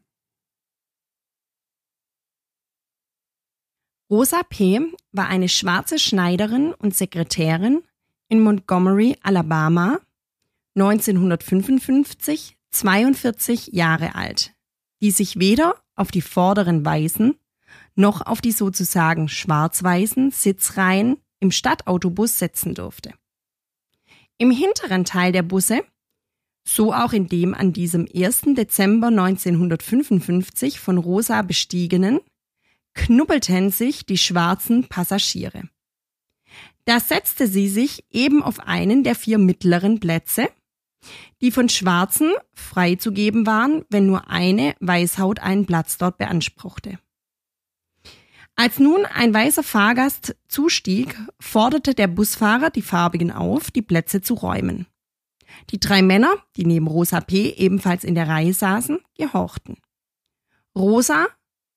Rosa 4.11 4.43
P. 4.49 4.81
war 5.13 5.29
eine 5.29 5.49
schwarze 5.49 5.99
Schneiderin 5.99 6.75
und 6.75 6.95
Sekretärin 6.95 7.83
in 8.31 8.41
Montgomery, 8.41 9.17
Alabama, 9.23 9.99
1955, 10.77 12.57
42 12.71 13.69
Jahre 13.73 14.15
alt, 14.15 14.55
die 15.03 15.11
sich 15.11 15.39
weder 15.39 15.75
auf 15.97 16.11
die 16.11 16.23
vorderen 16.23 16.85
Weißen 16.85 17.35
noch 17.97 18.25
auf 18.25 18.41
die 18.41 18.53
sozusagen 18.53 19.29
schwarz-weißen 19.29 20.31
Sitzreihen 20.31 21.19
im 21.41 21.51
Stadtautobus 21.51 22.39
setzen 22.39 22.75
durfte. 22.75 23.13
Im 24.39 24.51
hinteren 24.51 25.05
Teil 25.05 25.33
der 25.33 25.43
Busse, 25.43 25.85
so 26.67 26.95
auch 26.95 27.13
in 27.13 27.27
dem 27.27 27.53
an 27.53 27.73
diesem 27.73 28.07
1. 28.15 28.43
Dezember 28.55 29.09
1955 29.09 30.79
von 30.79 30.99
Rosa 30.99 31.43
bestiegenen, 31.43 32.21
knubbelten 32.95 33.71
sich 33.71 34.07
die 34.07 34.19
schwarzen 34.19 34.89
Passagiere. 34.89 35.69
Da 36.91 36.99
setzte 36.99 37.47
sie 37.47 37.69
sich 37.69 38.05
eben 38.11 38.43
auf 38.43 38.59
einen 38.59 39.05
der 39.05 39.15
vier 39.15 39.39
mittleren 39.39 40.01
Plätze, 40.01 40.49
die 41.41 41.53
von 41.53 41.69
Schwarzen 41.69 42.33
freizugeben 42.53 43.47
waren, 43.47 43.85
wenn 43.91 44.07
nur 44.07 44.29
eine 44.29 44.75
Weißhaut 44.81 45.39
einen 45.39 45.67
Platz 45.67 45.99
dort 45.99 46.19
beanspruchte. 46.19 46.99
Als 48.57 48.81
nun 48.81 49.07
ein 49.07 49.33
weißer 49.33 49.63
Fahrgast 49.63 50.35
zustieg, 50.49 51.17
forderte 51.39 51.95
der 51.95 52.09
Busfahrer 52.09 52.71
die 52.71 52.83
Farbigen 52.83 53.31
auf, 53.31 53.71
die 53.71 53.83
Plätze 53.83 54.21
zu 54.21 54.35
räumen. 54.35 54.89
Die 55.71 55.79
drei 55.79 56.03
Männer, 56.03 56.33
die 56.57 56.67
neben 56.67 56.89
Rosa 56.89 57.21
P. 57.21 57.51
ebenfalls 57.51 58.03
in 58.03 58.17
der 58.17 58.27
Reihe 58.27 58.53
saßen, 58.53 58.99
gehorchten. 59.17 59.77
Rosa 60.77 61.29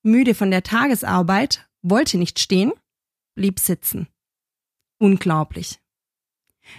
müde 0.02 0.34
von 0.34 0.50
der 0.50 0.64
Tagesarbeit, 0.64 1.70
wollte 1.84 2.18
nicht 2.18 2.40
stehen, 2.40 2.72
blieb 3.36 3.60
sitzen. 3.60 4.08
Unglaublich. 5.04 5.82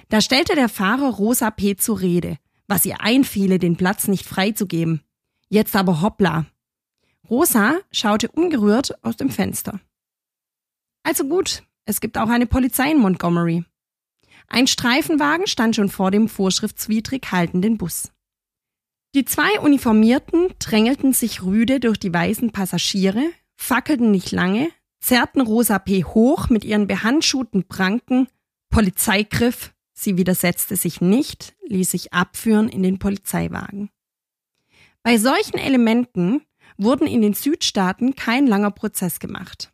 Da 0.09 0.23
stellte 0.23 0.55
der 0.55 0.71
Fahrer 0.71 1.11
Rosa 1.11 1.51
P. 1.51 1.77
zur 1.77 2.01
Rede, 2.01 2.39
was 2.67 2.87
ihr 2.87 3.03
einfiele, 3.03 3.59
den 3.59 3.77
Platz 3.77 4.09
nicht 4.09 4.25
freizugeben. 4.25 5.03
Jetzt 5.51 5.77
aber 5.77 6.01
hoppla. 6.01 6.47
Rosa 7.29 7.81
schaute 7.93 8.31
ungerührt 8.31 8.95
aus 9.05 9.19
dem 9.19 9.29
Fenster. 9.29 9.79
Also 11.03 11.29
gut, 11.29 11.65
es 11.85 12.01
gibt 12.01 12.17
auch 12.17 12.31
eine 12.31 12.47
Polizei 12.47 12.93
in 12.93 12.99
Montgomery. 12.99 13.67
Ein 14.49 14.69
Streifenwagen 14.69 15.47
stand 15.47 15.77
schon 15.77 15.91
vor 15.91 16.11
dem 16.11 16.31
vorschriftswidrig 16.31 17.31
haltenden 17.31 17.77
Bus. 17.77 18.11
Die 19.15 19.27
zwei 19.27 19.61
Uniformierten 19.61 20.49
drängelten 20.61 21.13
sich 21.13 21.43
rüde 21.43 21.79
durch 21.79 21.99
die 21.99 22.15
weißen 22.15 22.53
Passagiere, 22.53 23.23
fackelten 23.59 24.11
nicht 24.11 24.33
lange, 24.33 24.71
zerrten 25.05 25.43
Rosa 25.43 25.79
P. 25.79 26.03
hoch 26.03 26.49
mit 26.49 26.65
ihren 26.65 26.87
behandschuhten 26.87 27.69
Pranken, 27.69 28.27
Polizeigriff, 28.71 29.75
sie 29.93 30.17
widersetzte 30.17 30.77
sich 30.77 31.03
nicht, 31.03 31.55
ließ 31.67 31.91
sich 31.91 32.15
abführen 32.15 32.69
in 32.71 32.83
den 32.83 32.99
Polizeiwagen. 32.99 33.91
Bei 35.03 35.19
solchen 35.19 35.59
Elementen 35.59 36.41
wurden 36.79 37.07
in 37.07 37.21
den 37.21 37.35
Südstaaten 37.35 38.17
kein 38.17 38.47
langer 38.47 38.71
Prozess 38.71 39.21
gemacht. 39.21 39.71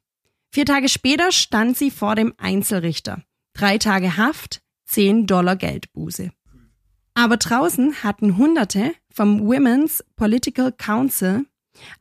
Vier 0.52 0.66
Tage 0.66 0.88
später 0.88 1.30
stand 1.30 1.76
sie 1.76 1.92
vor 1.92 2.16
dem 2.16 2.34
Einzelrichter. 2.36 3.22
Drei 3.54 3.78
Tage 3.78 4.16
Haft, 4.16 4.62
zehn 4.84 5.28
Dollar 5.28 5.54
Geldbuße. 5.54 6.32
Aber 7.14 7.36
draußen 7.36 8.02
hatten 8.02 8.36
Hunderte 8.36 8.94
vom 9.12 9.42
Women's 9.42 10.04
Political 10.16 10.72
Council 10.72 11.46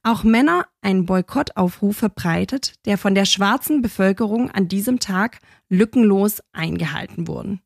auch 0.03 0.23
Männer 0.23 0.65
einen 0.81 1.05
Boykottaufruf 1.05 1.97
verbreitet, 1.97 2.73
der 2.85 2.97
von 2.97 3.15
der 3.15 3.25
schwarzen 3.25 3.81
Bevölkerung 3.81 4.49
an 4.51 4.67
diesem 4.67 4.99
Tag 4.99 5.39
lückenlos 5.69 6.41
eingehalten 6.51 7.27
wurde. 7.27 7.59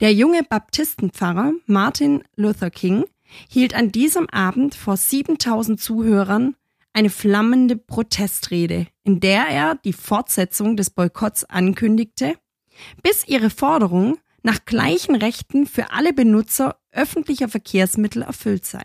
Der 0.00 0.12
junge 0.12 0.42
Baptistenpfarrer 0.42 1.52
Martin 1.66 2.22
Luther 2.36 2.70
King 2.70 3.04
hielt 3.48 3.74
an 3.74 3.92
diesem 3.92 4.28
Abend 4.30 4.74
vor 4.74 4.96
7000 4.96 5.80
Zuhörern 5.80 6.54
eine 6.92 7.10
flammende 7.10 7.76
Protestrede, 7.76 8.86
in 9.04 9.20
der 9.20 9.46
er 9.48 9.74
die 9.76 9.92
Fortsetzung 9.92 10.76
des 10.76 10.90
Boykotts 10.90 11.44
ankündigte, 11.44 12.34
bis 13.02 13.26
ihre 13.26 13.50
Forderung 13.50 14.18
nach 14.42 14.64
gleichen 14.64 15.14
Rechten 15.14 15.66
für 15.66 15.90
alle 15.90 16.12
Benutzer 16.12 16.80
öffentlicher 16.92 17.48
Verkehrsmittel 17.48 18.22
erfüllt 18.22 18.64
sei. 18.64 18.84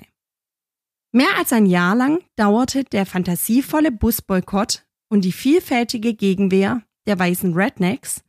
Mehr 1.16 1.38
als 1.38 1.54
ein 1.54 1.68
Jahr 1.68 1.96
lang 1.96 2.24
dauerte 2.36 2.84
der 2.86 3.06
fantasievolle 3.06 3.92
Busboykott 3.92 4.84
und 5.10 5.24
die 5.24 5.32
vielfältige 5.32 6.16
Gegenwehr 6.16 6.82
der 7.06 7.20
weißen 7.20 7.54
Rednecks, 7.54 8.24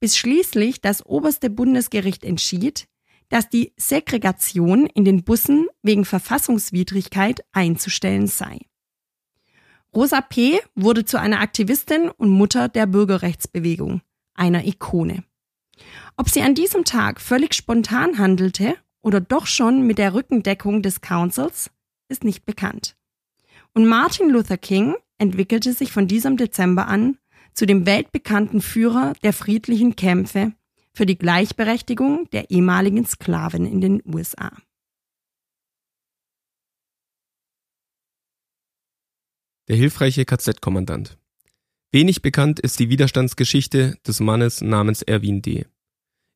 bis 0.00 0.16
schließlich 0.16 0.80
das 0.80 1.04
oberste 1.04 1.50
Bundesgericht 1.50 2.24
entschied, 2.24 2.88
dass 3.28 3.50
die 3.50 3.74
Segregation 3.76 4.86
in 4.86 5.04
den 5.04 5.22
Bussen 5.22 5.66
wegen 5.82 6.06
Verfassungswidrigkeit 6.06 7.44
einzustellen 7.52 8.26
sei. 8.26 8.58
Rosa 9.94 10.22
P. 10.22 10.60
wurde 10.74 11.04
zu 11.04 11.20
einer 11.20 11.40
Aktivistin 11.40 12.08
und 12.08 12.30
Mutter 12.30 12.70
der 12.70 12.86
Bürgerrechtsbewegung, 12.86 14.00
einer 14.32 14.64
Ikone. 14.64 15.24
Ob 16.16 16.30
sie 16.30 16.40
an 16.40 16.54
diesem 16.54 16.86
Tag 16.86 17.20
völlig 17.20 17.52
spontan 17.52 18.16
handelte 18.16 18.76
oder 19.02 19.20
doch 19.20 19.46
schon 19.46 19.86
mit 19.86 19.98
der 19.98 20.14
Rückendeckung 20.14 20.80
des 20.80 21.02
Councils, 21.02 21.70
ist 22.10 22.24
nicht 22.24 22.44
bekannt. 22.44 22.96
Und 23.72 23.86
Martin 23.86 24.30
Luther 24.30 24.58
King 24.58 24.94
entwickelte 25.18 25.72
sich 25.72 25.92
von 25.92 26.08
diesem 26.08 26.36
Dezember 26.36 26.88
an 26.88 27.18
zu 27.54 27.66
dem 27.66 27.86
weltbekannten 27.86 28.60
Führer 28.60 29.12
der 29.22 29.32
friedlichen 29.32 29.96
Kämpfe 29.96 30.52
für 30.92 31.06
die 31.06 31.16
Gleichberechtigung 31.16 32.28
der 32.30 32.50
ehemaligen 32.50 33.06
Sklaven 33.06 33.66
in 33.66 33.80
den 33.80 34.02
USA. 34.04 34.50
Der 39.68 39.76
hilfreiche 39.76 40.24
KZ-Kommandant. 40.24 41.16
Wenig 41.92 42.22
bekannt 42.22 42.58
ist 42.58 42.80
die 42.80 42.88
Widerstandsgeschichte 42.88 43.96
des 44.06 44.20
Mannes 44.20 44.60
namens 44.60 45.02
Erwin 45.02 45.42
D. 45.42 45.66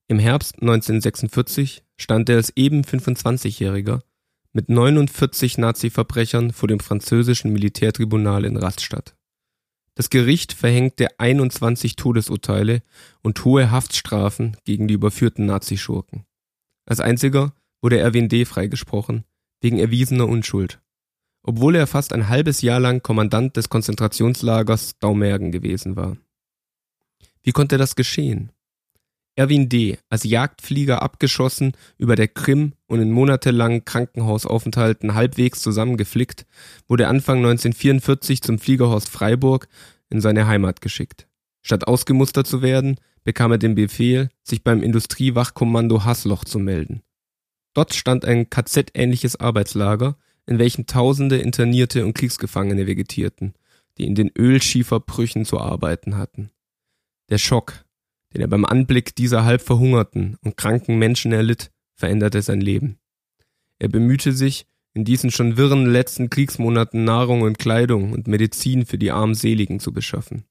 Im 0.06 0.18
Herbst 0.18 0.60
1946 0.60 1.82
stand 1.96 2.28
er 2.28 2.36
als 2.36 2.52
eben 2.56 2.82
25-Jähriger 2.82 4.02
mit 4.54 4.68
49 4.68 5.58
Nazi-Verbrechern 5.58 6.52
vor 6.52 6.68
dem 6.68 6.80
französischen 6.80 7.52
Militärtribunal 7.52 8.44
in 8.44 8.56
Rastatt. 8.56 9.16
Das 9.96 10.10
Gericht 10.10 10.52
verhängte 10.52 11.08
21 11.18 11.96
Todesurteile 11.96 12.82
und 13.22 13.44
hohe 13.44 13.70
Haftstrafen 13.70 14.56
gegen 14.64 14.88
die 14.88 14.94
überführten 14.94 15.44
Nazischurken. 15.44 16.24
Als 16.86 17.00
einziger 17.00 17.52
wurde 17.82 17.98
Erwin 17.98 18.28
D. 18.28 18.44
freigesprochen, 18.44 19.24
wegen 19.60 19.78
erwiesener 19.78 20.28
Unschuld, 20.28 20.80
obwohl 21.42 21.74
er 21.74 21.86
fast 21.86 22.12
ein 22.12 22.28
halbes 22.28 22.62
Jahr 22.62 22.80
lang 22.80 23.02
Kommandant 23.02 23.56
des 23.56 23.68
Konzentrationslagers 23.68 24.98
Daumergen 24.98 25.50
gewesen 25.50 25.96
war. 25.96 26.16
Wie 27.42 27.52
konnte 27.52 27.76
das 27.76 27.96
geschehen? 27.96 28.50
Erwin 29.36 29.68
D., 29.68 29.98
als 30.08 30.24
Jagdflieger 30.24 31.02
abgeschossen, 31.02 31.72
über 31.98 32.14
der 32.14 32.28
Krim 32.28 32.74
und 32.86 33.00
in 33.00 33.10
monatelangen 33.10 33.84
Krankenhausaufenthalten 33.84 35.14
halbwegs 35.14 35.60
zusammengeflickt, 35.60 36.46
wurde 36.86 37.08
Anfang 37.08 37.38
1944 37.38 38.42
zum 38.42 38.58
Fliegerhorst 38.58 39.08
Freiburg 39.08 39.68
in 40.08 40.20
seine 40.20 40.46
Heimat 40.46 40.80
geschickt. 40.80 41.26
Statt 41.62 41.88
ausgemustert 41.88 42.46
zu 42.46 42.62
werden, 42.62 43.00
bekam 43.24 43.50
er 43.50 43.58
den 43.58 43.74
Befehl, 43.74 44.28
sich 44.42 44.62
beim 44.62 44.82
Industriewachkommando 44.82 46.04
Hasloch 46.04 46.44
zu 46.44 46.58
melden. 46.58 47.02
Dort 47.72 47.94
stand 47.94 48.24
ein 48.24 48.50
KZ-ähnliches 48.50 49.40
Arbeitslager, 49.40 50.16
in 50.46 50.58
welchem 50.58 50.86
tausende 50.86 51.38
Internierte 51.38 52.04
und 52.04 52.14
Kriegsgefangene 52.14 52.86
vegetierten, 52.86 53.54
die 53.98 54.06
in 54.06 54.14
den 54.14 54.30
Ölschieferbrüchen 54.36 55.44
zu 55.44 55.58
arbeiten 55.58 56.16
hatten. 56.16 56.50
Der 57.30 57.38
Schock, 57.38 57.83
den 58.34 58.40
er 58.40 58.48
beim 58.48 58.64
Anblick 58.64 59.14
dieser 59.14 59.44
halb 59.44 59.62
verhungerten 59.62 60.36
und 60.42 60.56
kranken 60.56 60.98
Menschen 60.98 61.32
erlitt, 61.32 61.70
veränderte 61.94 62.42
sein 62.42 62.60
Leben. 62.60 62.98
Er 63.78 63.88
bemühte 63.88 64.32
sich, 64.32 64.66
in 64.92 65.04
diesen 65.04 65.30
schon 65.30 65.56
wirren 65.56 65.86
letzten 65.86 66.30
Kriegsmonaten 66.30 67.04
Nahrung 67.04 67.42
und 67.42 67.58
Kleidung 67.58 68.12
und 68.12 68.28
Medizin 68.28 68.86
für 68.86 68.98
die 68.98 69.10
armseligen 69.10 69.80
zu 69.80 69.92
beschaffen. 69.92 70.44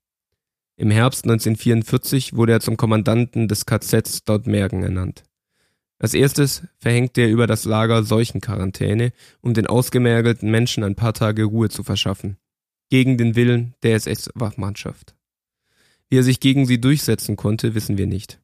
Im 0.75 0.91
Herbst 0.91 1.25
1944 1.25 2.35
wurde 2.35 2.53
er 2.53 2.59
zum 2.59 2.77
Kommandanten 2.77 3.47
des 3.47 3.65
KZs 3.65 4.23
Mergen 4.45 4.83
ernannt. 4.83 5.23
Als 5.99 6.13
erstes 6.13 6.63
verhängte 6.79 7.21
er 7.21 7.29
über 7.29 7.47
das 7.47 7.63
Lager 7.63 8.03
Seuchenquarantäne, 8.03 9.13
um 9.41 9.53
den 9.53 9.67
ausgemergelten 9.67 10.51
Menschen 10.51 10.83
ein 10.83 10.95
paar 10.95 11.13
Tage 11.13 11.45
Ruhe 11.45 11.69
zu 11.69 11.83
verschaffen. 11.83 12.37
Gegen 12.89 13.17
den 13.17 13.35
Willen 13.35 13.75
der 13.83 13.95
SS-Wachmannschaft. 13.95 15.15
Wie 16.13 16.19
er 16.19 16.23
sich 16.23 16.39
gegen 16.39 16.67
sie 16.67 16.79
durchsetzen 16.79 17.37
konnte, 17.37 17.73
wissen 17.73 17.97
wir 17.97 18.05
nicht. 18.05 18.39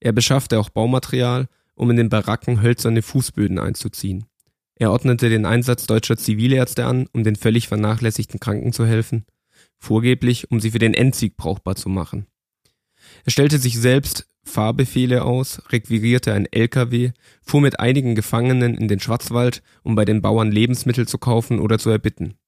Er 0.00 0.12
beschaffte 0.12 0.58
auch 0.58 0.70
Baumaterial, 0.70 1.46
um 1.74 1.90
in 1.90 1.98
den 1.98 2.08
Baracken 2.08 2.62
hölzerne 2.62 3.02
Fußböden 3.02 3.58
einzuziehen. 3.58 4.24
Er 4.76 4.90
ordnete 4.90 5.28
den 5.28 5.44
Einsatz 5.44 5.86
deutscher 5.86 6.16
Zivilärzte 6.16 6.86
an, 6.86 7.06
um 7.12 7.22
den 7.22 7.36
völlig 7.36 7.68
vernachlässigten 7.68 8.40
Kranken 8.40 8.72
zu 8.72 8.86
helfen, 8.86 9.26
vorgeblich 9.78 10.50
um 10.50 10.58
sie 10.58 10.70
für 10.70 10.78
den 10.78 10.94
Endsieg 10.94 11.36
brauchbar 11.36 11.76
zu 11.76 11.90
machen. 11.90 12.28
Er 13.26 13.30
stellte 13.30 13.58
sich 13.58 13.78
selbst 13.78 14.26
Fahrbefehle 14.44 15.22
aus, 15.22 15.60
requirierte 15.68 16.32
ein 16.32 16.50
LKW, 16.50 17.10
fuhr 17.42 17.60
mit 17.60 17.78
einigen 17.78 18.14
Gefangenen 18.14 18.74
in 18.74 18.88
den 18.88 19.00
Schwarzwald, 19.00 19.62
um 19.82 19.96
bei 19.96 20.06
den 20.06 20.22
Bauern 20.22 20.50
Lebensmittel 20.50 21.06
zu 21.06 21.18
kaufen 21.18 21.60
oder 21.60 21.78
zu 21.78 21.90
erbitten. 21.90 22.38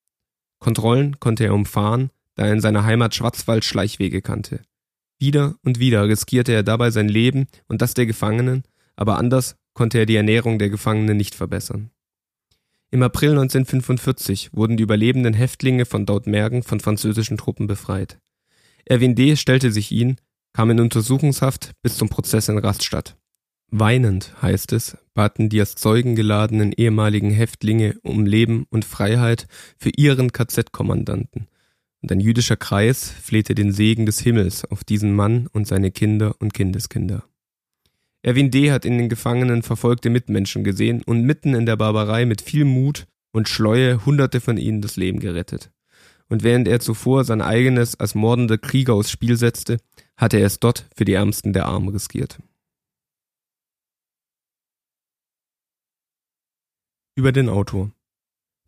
Kontrollen 0.59 1.21
konnte 1.21 1.45
er 1.45 1.53
umfahren, 1.53 2.09
da 2.39 2.47
er 2.47 2.53
in 2.53 2.61
seiner 2.61 2.85
Heimat 2.85 3.17
Schwarzwald 3.17 3.65
Schleichwege 3.65 4.23
kannte. 4.23 4.61
Wieder 5.19 5.57
und 5.65 5.81
wieder 5.81 6.09
riskierte 6.09 6.53
er 6.53 6.63
dabei 6.63 6.91
sein 6.93 7.09
Leben 7.09 7.49
und 7.67 7.83
das 7.83 7.95
der 7.95 8.07
Gefangenen, 8.07 8.63
aber 8.95 9.19
anders 9.19 9.57
konnte 9.75 9.99
er 9.99 10.07
die 10.07 10.15
Ernährung 10.15 10.61
der 10.61 10.71
Gefangenen 10.71 11.17
nicht 11.17 11.35
verbessern. 11.35 11.91
Im 12.93 13.03
April 13.03 13.31
1945 13.31 14.55
wurden 14.55 14.77
die 14.77 14.85
überlebenden 14.85 15.35
Häftlinge 15.35 15.85
von 15.85 16.07
Dautmergen 16.07 16.63
von 16.63 16.79
französischen 16.79 17.39
Truppen 17.39 17.67
befreit. 17.67 18.21
Erwin 18.85 19.17
D. 19.17 19.35
stellte 19.35 19.73
sich 19.73 19.91
ihn, 19.91 20.17
kam 20.53 20.71
in 20.71 20.79
Untersuchungshaft 20.79 21.73
bis 21.83 21.97
zum 21.97 22.09
Prozess 22.09 22.49
in 22.49 22.59
Rastatt. 22.59 23.17
Weinend, 23.73 24.41
heißt 24.41 24.73
es, 24.73 24.97
baten 25.13 25.49
die 25.49 25.59
als 25.59 25.75
Zeugen 25.75 26.15
geladenen 26.15 26.71
ehemaligen 26.71 27.31
Häftlinge 27.31 27.99
um 28.03 28.27
Leben 28.27 28.65
und 28.71 28.85
Freiheit 28.85 29.49
für 29.77 29.91
ihren 29.91 30.33
KZ-Kommandanten. 30.33 31.49
Und 32.01 32.13
ein 32.13 32.21
jüdischer 32.21 32.57
Kreis 32.57 33.11
flehte 33.11 33.55
den 33.55 33.73
Segen 33.73 34.07
des 34.07 34.21
Himmels 34.21 34.65
auf 34.65 34.85
diesen 34.85 35.15
Mann 35.15 35.49
und 35.49 35.67
seine 35.67 35.91
Kinder 35.91 36.37
und 36.39 36.55
Kindeskinder. 36.55 37.25
Erwin 38.23 38.51
D. 38.51 38.71
hat 38.73 38.85
in 38.85 38.99
den 38.99 39.09
Gefangenen 39.09 39.63
verfolgte 39.63 40.11
Mitmenschen 40.11 40.65
gesehen 40.65 41.03
und 41.03 41.23
mitten 41.23 41.55
in 41.55 41.67
der 41.67 41.77
Barbarei 41.77 42.27
mit 42.27 42.41
viel 42.41 42.65
Mut 42.65 43.07
und 43.33 43.49
Schleue 43.49 44.05
hunderte 44.05 44.41
von 44.41 44.57
ihnen 44.57 44.81
das 44.81 44.97
Leben 44.97 45.21
gerettet. 45.21 45.71
Und 46.29 46.43
während 46.43 46.69
er 46.69 46.81
zuvor 46.81 47.25
sein 47.25 47.41
eigenes 47.41 47.99
als 47.99 48.15
mordender 48.15 48.59
Krieger 48.59 48.95
aufs 48.95 49.11
Spiel 49.11 49.37
setzte, 49.37 49.79
hatte 50.17 50.39
er 50.39 50.47
es 50.47 50.61
dort 50.61 50.89
für 50.95 51.05
die 51.05 51.15
Ärmsten 51.15 51.53
der 51.53 51.67
Armen 51.67 51.89
riskiert. 51.89 52.39
Über 57.15 57.33
den 57.33 57.49
Autor. 57.49 57.91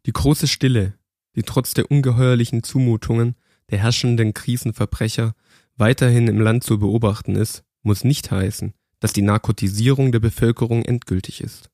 Die 0.06 0.12
große 0.12 0.48
Stille, 0.48 0.94
die 1.36 1.42
trotz 1.42 1.74
der 1.74 1.90
ungeheuerlichen 1.90 2.62
Zumutungen 2.62 3.36
der 3.70 3.78
herrschenden 3.78 4.34
Krisenverbrecher 4.34 5.34
weiterhin 5.76 6.28
im 6.28 6.40
Land 6.40 6.64
zu 6.64 6.78
beobachten 6.78 7.36
ist, 7.36 7.62
muss 7.82 8.04
nicht 8.04 8.30
heißen, 8.30 8.74
dass 8.98 9.12
die 9.12 9.22
Narkotisierung 9.22 10.12
der 10.12 10.20
Bevölkerung 10.20 10.84
endgültig 10.84 11.40
ist. 11.40 11.70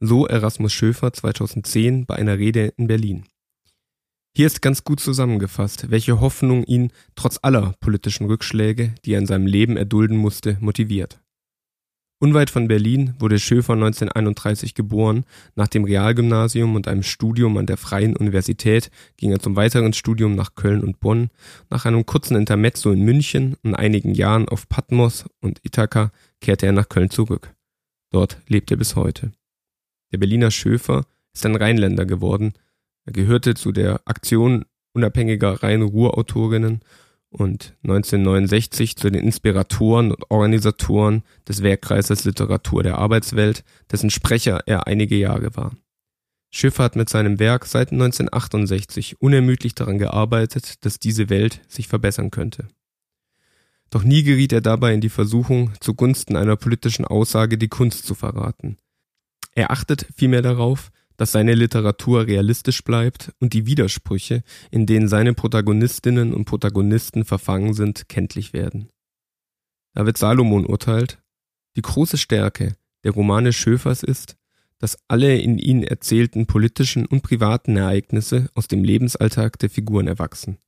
So 0.00 0.26
Erasmus 0.26 0.72
Schöfer 0.72 1.12
2010 1.12 2.06
bei 2.06 2.16
einer 2.16 2.38
Rede 2.38 2.72
in 2.76 2.86
Berlin. 2.86 3.24
Hier 4.34 4.46
ist 4.46 4.62
ganz 4.62 4.84
gut 4.84 5.00
zusammengefasst, 5.00 5.90
welche 5.90 6.20
Hoffnung 6.20 6.62
ihn 6.64 6.92
trotz 7.16 7.40
aller 7.42 7.74
politischen 7.80 8.26
Rückschläge, 8.26 8.94
die 9.04 9.14
er 9.14 9.18
in 9.18 9.26
seinem 9.26 9.46
Leben 9.46 9.76
erdulden 9.76 10.16
musste, 10.16 10.56
motiviert. 10.60 11.20
Unweit 12.20 12.50
von 12.50 12.66
Berlin 12.66 13.14
wurde 13.20 13.38
Schöfer 13.38 13.74
1931 13.74 14.74
geboren. 14.74 15.24
Nach 15.54 15.68
dem 15.68 15.84
Realgymnasium 15.84 16.74
und 16.74 16.88
einem 16.88 17.04
Studium 17.04 17.56
an 17.58 17.66
der 17.66 17.76
Freien 17.76 18.16
Universität 18.16 18.90
ging 19.16 19.30
er 19.30 19.38
zum 19.38 19.54
weiteren 19.54 19.92
Studium 19.92 20.34
nach 20.34 20.56
Köln 20.56 20.82
und 20.82 20.98
Bonn. 20.98 21.30
Nach 21.70 21.84
einem 21.84 22.04
kurzen 22.06 22.36
Intermezzo 22.36 22.90
in 22.90 23.04
München 23.04 23.56
und 23.62 23.76
einigen 23.76 24.14
Jahren 24.14 24.48
auf 24.48 24.68
Patmos 24.68 25.26
und 25.40 25.64
Ithaka 25.64 26.10
kehrte 26.40 26.66
er 26.66 26.72
nach 26.72 26.88
Köln 26.88 27.10
zurück. 27.10 27.54
Dort 28.10 28.38
lebt 28.48 28.72
er 28.72 28.78
bis 28.78 28.96
heute. 28.96 29.30
Der 30.10 30.18
Berliner 30.18 30.50
Schöfer 30.50 31.06
ist 31.32 31.46
ein 31.46 31.54
Rheinländer 31.54 32.04
geworden. 32.04 32.54
Er 33.04 33.12
gehörte 33.12 33.54
zu 33.54 33.70
der 33.70 34.00
Aktion 34.06 34.64
unabhängiger 34.92 35.62
Rhein-Ruhr-Autorinnen 35.62 36.80
und 37.30 37.76
1969 37.82 38.96
zu 38.96 39.10
den 39.10 39.22
Inspiratoren 39.22 40.10
und 40.10 40.30
Organisatoren 40.30 41.22
des 41.46 41.62
Werkkreises 41.62 42.24
Literatur 42.24 42.82
der 42.82 42.98
Arbeitswelt, 42.98 43.64
dessen 43.90 44.10
Sprecher 44.10 44.60
er 44.66 44.86
einige 44.86 45.16
Jahre 45.16 45.54
war. 45.56 45.72
Schiffer 46.50 46.84
hat 46.84 46.96
mit 46.96 47.08
seinem 47.08 47.38
Werk 47.38 47.66
seit 47.66 47.92
1968 47.92 49.20
unermüdlich 49.20 49.74
daran 49.74 49.98
gearbeitet, 49.98 50.84
dass 50.84 50.98
diese 50.98 51.28
Welt 51.28 51.60
sich 51.68 51.88
verbessern 51.88 52.30
könnte. 52.30 52.68
Doch 53.90 54.02
nie 54.02 54.22
geriet 54.22 54.52
er 54.52 54.60
dabei 54.60 54.94
in 54.94 55.00
die 55.00 55.08
Versuchung, 55.08 55.72
zugunsten 55.80 56.36
einer 56.36 56.56
politischen 56.56 57.04
Aussage 57.04 57.58
die 57.58 57.68
Kunst 57.68 58.06
zu 58.06 58.14
verraten. 58.14 58.78
Er 59.54 59.70
achtet 59.70 60.06
vielmehr 60.14 60.42
darauf, 60.42 60.90
dass 61.18 61.32
seine 61.32 61.54
Literatur 61.54 62.26
realistisch 62.26 62.82
bleibt 62.82 63.32
und 63.40 63.52
die 63.52 63.66
Widersprüche, 63.66 64.42
in 64.70 64.86
denen 64.86 65.08
seine 65.08 65.34
Protagonistinnen 65.34 66.32
und 66.32 66.46
Protagonisten 66.46 67.24
verfangen 67.24 67.74
sind, 67.74 68.08
kenntlich 68.08 68.52
werden. 68.52 68.88
David 69.94 70.16
Salomon 70.16 70.64
urteilt, 70.64 71.18
die 71.76 71.82
große 71.82 72.16
Stärke 72.16 72.76
der 73.02 73.12
Romane 73.12 73.52
Schöfers 73.52 74.04
ist, 74.04 74.36
dass 74.78 74.96
alle 75.08 75.36
in 75.38 75.58
ihnen 75.58 75.82
erzählten 75.82 76.46
politischen 76.46 77.04
und 77.04 77.24
privaten 77.24 77.76
Ereignisse 77.76 78.48
aus 78.54 78.68
dem 78.68 78.84
Lebensalltag 78.84 79.58
der 79.58 79.70
Figuren 79.70 80.06
erwachsen. 80.06 80.58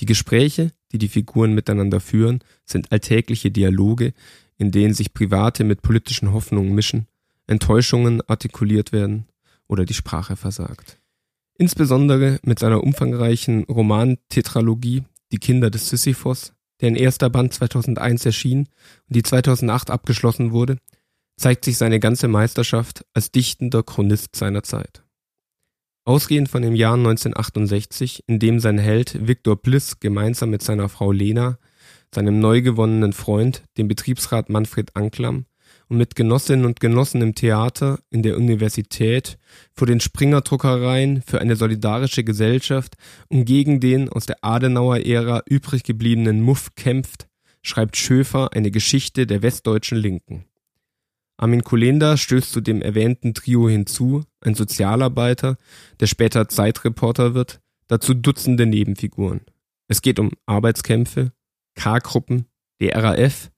Die 0.00 0.06
Gespräche, 0.06 0.72
die 0.90 0.98
die 0.98 1.08
Figuren 1.08 1.54
miteinander 1.54 2.00
führen, 2.00 2.40
sind 2.64 2.90
alltägliche 2.90 3.52
Dialoge, 3.52 4.12
in 4.58 4.72
denen 4.72 4.92
sich 4.92 5.14
private 5.14 5.62
mit 5.62 5.82
politischen 5.82 6.32
Hoffnungen 6.32 6.74
mischen, 6.74 7.06
Enttäuschungen 7.46 8.22
artikuliert 8.28 8.90
werden 8.90 9.26
oder 9.70 9.84
die 9.84 9.94
Sprache 9.94 10.36
versagt. 10.36 10.98
Insbesondere 11.56 12.38
mit 12.42 12.58
seiner 12.58 12.82
umfangreichen 12.82 13.64
Roman-Tetralogie 13.64 15.04
Die 15.32 15.38
Kinder 15.38 15.70
des 15.70 15.88
Sisyphos, 15.88 16.52
deren 16.80 16.96
erster 16.96 17.30
Band 17.30 17.54
2001 17.54 18.26
erschien 18.26 18.60
und 18.60 19.16
die 19.16 19.22
2008 19.22 19.90
abgeschlossen 19.90 20.52
wurde, 20.52 20.78
zeigt 21.36 21.64
sich 21.64 21.78
seine 21.78 22.00
ganze 22.00 22.28
Meisterschaft 22.28 23.04
als 23.14 23.30
dichtender 23.30 23.82
Chronist 23.82 24.34
seiner 24.34 24.62
Zeit. 24.62 25.04
Ausgehend 26.04 26.48
von 26.48 26.62
dem 26.62 26.74
Jahr 26.74 26.94
1968, 26.94 28.24
in 28.26 28.38
dem 28.38 28.58
sein 28.58 28.78
Held 28.78 29.26
Viktor 29.26 29.56
Bliss 29.56 30.00
gemeinsam 30.00 30.50
mit 30.50 30.62
seiner 30.62 30.88
Frau 30.88 31.12
Lena, 31.12 31.58
seinem 32.12 32.40
neu 32.40 32.62
gewonnenen 32.62 33.12
Freund, 33.12 33.62
dem 33.76 33.86
Betriebsrat 33.86 34.48
Manfred 34.48 34.96
Anklam, 34.96 35.44
und 35.90 35.98
mit 35.98 36.14
Genossinnen 36.14 36.64
und 36.64 36.78
Genossen 36.78 37.20
im 37.20 37.34
Theater, 37.34 37.98
in 38.10 38.22
der 38.22 38.36
Universität, 38.36 39.38
vor 39.74 39.88
den 39.88 39.98
Springer-Druckereien 39.98 41.20
für 41.22 41.40
eine 41.40 41.56
solidarische 41.56 42.22
Gesellschaft 42.22 42.94
und 43.28 43.44
gegen 43.44 43.80
den 43.80 44.08
aus 44.08 44.24
der 44.24 44.36
Adenauer-Ära 44.42 45.42
übrig 45.46 45.82
gebliebenen 45.82 46.42
Muff 46.42 46.76
kämpft, 46.76 47.26
schreibt 47.62 47.96
Schöfer 47.96 48.52
eine 48.52 48.70
Geschichte 48.70 49.26
der 49.26 49.42
westdeutschen 49.42 49.98
Linken. 49.98 50.44
Armin 51.36 51.64
Kulenda 51.64 52.16
stößt 52.16 52.52
zu 52.52 52.60
dem 52.60 52.82
erwähnten 52.82 53.34
Trio 53.34 53.68
hinzu, 53.68 54.22
ein 54.40 54.54
Sozialarbeiter, 54.54 55.56
der 55.98 56.06
später 56.06 56.48
Zeitreporter 56.48 57.34
wird, 57.34 57.60
dazu 57.88 58.14
Dutzende 58.14 58.64
Nebenfiguren. 58.64 59.40
Es 59.88 60.02
geht 60.02 60.20
um 60.20 60.30
Arbeitskämpfe, 60.46 61.32
K-Gruppen, 61.74 62.46
die 62.80 62.90
RAF, 62.90 63.50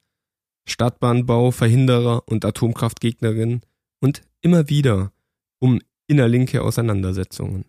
Stadtbahnbau, 0.67 1.51
Verhinderer 1.51 2.23
und 2.27 2.45
Atomkraftgegnerinnen 2.45 3.63
und 4.01 4.23
immer 4.41 4.69
wieder 4.69 5.13
um 5.59 5.81
innerlinke 6.07 6.63
Auseinandersetzungen. 6.63 7.65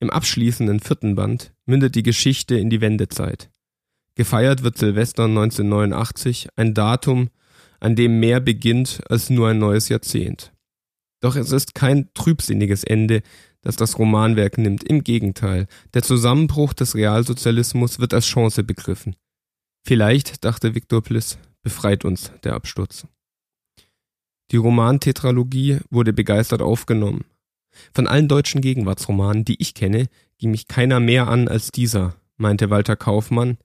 Im 0.00 0.10
abschließenden 0.10 0.80
vierten 0.80 1.14
Band 1.14 1.52
mündet 1.66 1.94
die 1.94 2.02
Geschichte 2.02 2.56
in 2.56 2.70
die 2.70 2.80
Wendezeit. 2.80 3.50
Gefeiert 4.14 4.62
wird 4.62 4.78
Silvester 4.78 5.24
1989, 5.24 6.48
ein 6.56 6.74
Datum, 6.74 7.30
an 7.80 7.96
dem 7.96 8.20
mehr 8.20 8.40
beginnt 8.40 9.00
als 9.08 9.30
nur 9.30 9.48
ein 9.48 9.58
neues 9.58 9.88
Jahrzehnt. 9.88 10.52
Doch 11.20 11.36
es 11.36 11.52
ist 11.52 11.74
kein 11.74 12.08
trübsinniges 12.14 12.82
Ende, 12.84 13.22
das 13.60 13.76
das 13.76 13.98
Romanwerk 13.98 14.58
nimmt. 14.58 14.82
Im 14.84 15.04
Gegenteil, 15.04 15.66
der 15.92 16.02
Zusammenbruch 16.02 16.72
des 16.72 16.94
Realsozialismus 16.94 17.98
wird 17.98 18.14
als 18.14 18.26
Chance 18.26 18.64
begriffen. 18.64 19.16
Vielleicht, 19.84 20.44
dachte 20.44 20.74
Viktor 20.74 21.02
Pliss, 21.02 21.38
befreit 21.62 22.04
uns 22.04 22.32
der 22.44 22.54
Absturz. 22.54 23.06
Die 24.50 24.56
Romantetralogie 24.56 25.78
wurde 25.90 26.12
begeistert 26.12 26.62
aufgenommen. 26.62 27.24
Von 27.94 28.08
allen 28.08 28.28
deutschen 28.28 28.60
Gegenwartsromanen, 28.60 29.44
die 29.44 29.60
ich 29.60 29.74
kenne, 29.74 30.08
ging 30.38 30.50
mich 30.50 30.66
keiner 30.66 30.98
mehr 30.98 31.28
an 31.28 31.46
als 31.48 31.70
dieser, 31.70 32.16
meinte 32.36 32.70
Walter 32.70 32.96
Kaufmann. 32.96 33.58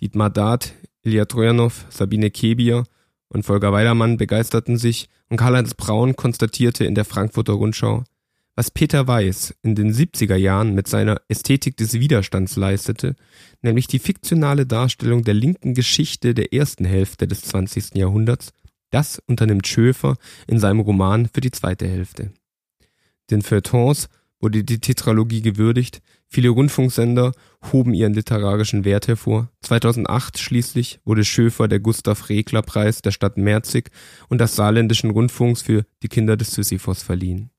Dietmar 0.00 0.30
Dart, 0.30 0.72
Ilya 1.02 1.26
Trojanow, 1.26 1.84
Sabine 1.90 2.30
Kebier 2.30 2.84
und 3.28 3.44
Volker 3.44 3.72
Weidermann 3.72 4.16
begeisterten 4.16 4.78
sich 4.78 5.08
und 5.28 5.36
Karl-Heinz 5.36 5.74
Braun 5.74 6.16
konstatierte 6.16 6.84
in 6.84 6.94
der 6.94 7.04
Frankfurter 7.04 7.54
Rundschau, 7.54 8.04
was 8.54 8.70
Peter 8.70 9.06
Weiß 9.06 9.54
in 9.62 9.74
den 9.74 9.92
70er 9.92 10.36
Jahren 10.36 10.74
mit 10.74 10.86
seiner 10.86 11.20
Ästhetik 11.28 11.76
des 11.76 11.94
Widerstands 11.94 12.56
leistete, 12.56 13.16
nämlich 13.62 13.86
die 13.86 13.98
fiktionale 13.98 14.66
Darstellung 14.66 15.24
der 15.24 15.34
linken 15.34 15.74
Geschichte 15.74 16.34
der 16.34 16.52
ersten 16.52 16.84
Hälfte 16.84 17.26
des 17.26 17.42
20. 17.42 17.94
Jahrhunderts, 17.94 18.52
das 18.90 19.22
unternimmt 19.26 19.66
Schöfer 19.66 20.16
in 20.46 20.58
seinem 20.58 20.80
Roman 20.80 21.28
für 21.32 21.40
die 21.40 21.50
zweite 21.50 21.88
Hälfte. 21.88 22.32
Den 23.30 23.40
Feuilletons 23.40 24.08
wurde 24.38 24.64
die 24.64 24.80
Tetralogie 24.80 25.40
gewürdigt, 25.40 26.02
viele 26.28 26.50
Rundfunksender 26.50 27.32
hoben 27.72 27.94
ihren 27.94 28.12
literarischen 28.12 28.84
Wert 28.84 29.08
hervor. 29.08 29.50
2008 29.62 30.38
schließlich 30.38 31.00
wurde 31.04 31.24
Schöfer 31.24 31.68
der 31.68 31.78
Gustav-Regler-Preis 31.80 33.02
der 33.02 33.12
Stadt 33.12 33.38
Merzig 33.38 33.90
und 34.28 34.40
des 34.40 34.56
Saarländischen 34.56 35.10
Rundfunks 35.10 35.62
für 35.62 35.86
Die 36.02 36.08
Kinder 36.08 36.36
des 36.36 36.52
Sisyphos 36.52 37.02
verliehen. 37.02 37.50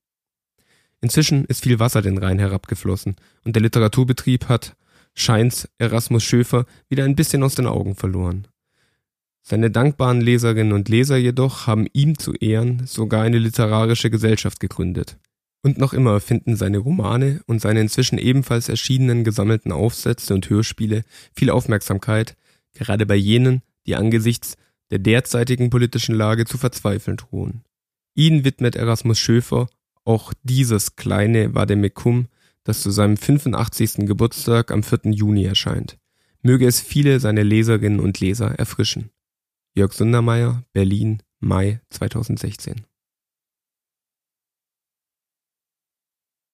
Inzwischen 1.04 1.44
ist 1.44 1.64
viel 1.64 1.80
Wasser 1.80 2.02
den 2.02 2.18
Rhein 2.18 2.40
herabgeflossen 2.40 3.18
und 3.44 3.58
der 3.58 3.62
Literaturbetrieb 3.62 4.48
hat, 4.48 4.78
scheint's, 5.14 5.68
Erasmus 5.78 6.24
Schöfer 6.24 6.66
wieder 6.88 7.04
ein 7.04 7.18
bisschen 7.18 7.44
aus 7.44 7.56
den 7.56 7.66
Augen 7.66 7.96
verloren. 7.96 8.48
Seine 9.42 9.70
dankbaren 9.70 10.22
Leserinnen 10.22 10.72
und 10.72 10.88
Leser 10.88 11.18
jedoch 11.18 11.68
haben 11.68 11.88
ihm 11.92 12.18
zu 12.18 12.32
Ehren 12.36 12.88
sogar 12.88 13.22
eine 13.22 13.38
literarische 13.38 14.10
Gesellschaft 14.10 14.62
gegründet. 14.62 15.18
Und 15.62 15.78
noch 15.78 15.92
immer 15.92 16.22
finden 16.22 16.56
seine 16.56 16.78
Romane 16.78 17.42
und 17.48 17.60
seine 17.60 17.82
inzwischen 17.82 18.18
ebenfalls 18.18 18.70
erschienenen 18.70 19.26
gesammelten 19.26 19.74
Aufsätze 19.74 20.34
und 20.34 20.50
Hörspiele 20.50 21.04
viel 21.36 21.50
Aufmerksamkeit, 21.50 22.38
gerade 22.76 23.06
bei 23.06 23.16
jenen, 23.16 23.62
die 23.88 23.98
angesichts 23.98 24.56
der 24.90 25.00
derzeitigen 25.00 25.70
politischen 25.70 26.16
Lage 26.16 26.46
zu 26.46 26.58
verzweifeln 26.58 27.18
drohen. 27.18 27.66
Ihn 28.16 28.46
widmet 28.46 28.78
Erasmus 28.78 29.20
Schöfer 29.20 29.68
auch 30.06 30.34
dieses 30.44 30.96
kleine 30.96 31.54
Vademecum, 31.54 32.28
das 32.64 32.82
zu 32.82 32.92
seinem 32.92 33.18
85. 33.18 34.06
Geburtstag 34.08 34.72
am 34.72 34.84
4. 34.84 35.12
Juni 35.12 35.46
erscheint. 35.46 35.98
Möge 36.42 36.68
es 36.68 36.80
viele 36.80 37.20
seiner 37.20 37.44
Leserinnen 37.44 38.00
und 38.00 38.20
Leser 38.20 38.52
erfrischen. 38.60 39.10
Jörg 39.76 39.94
Sundermeier, 39.94 40.64
Berlin, 40.74 41.24
Mai 41.40 41.82
2016 41.90 42.86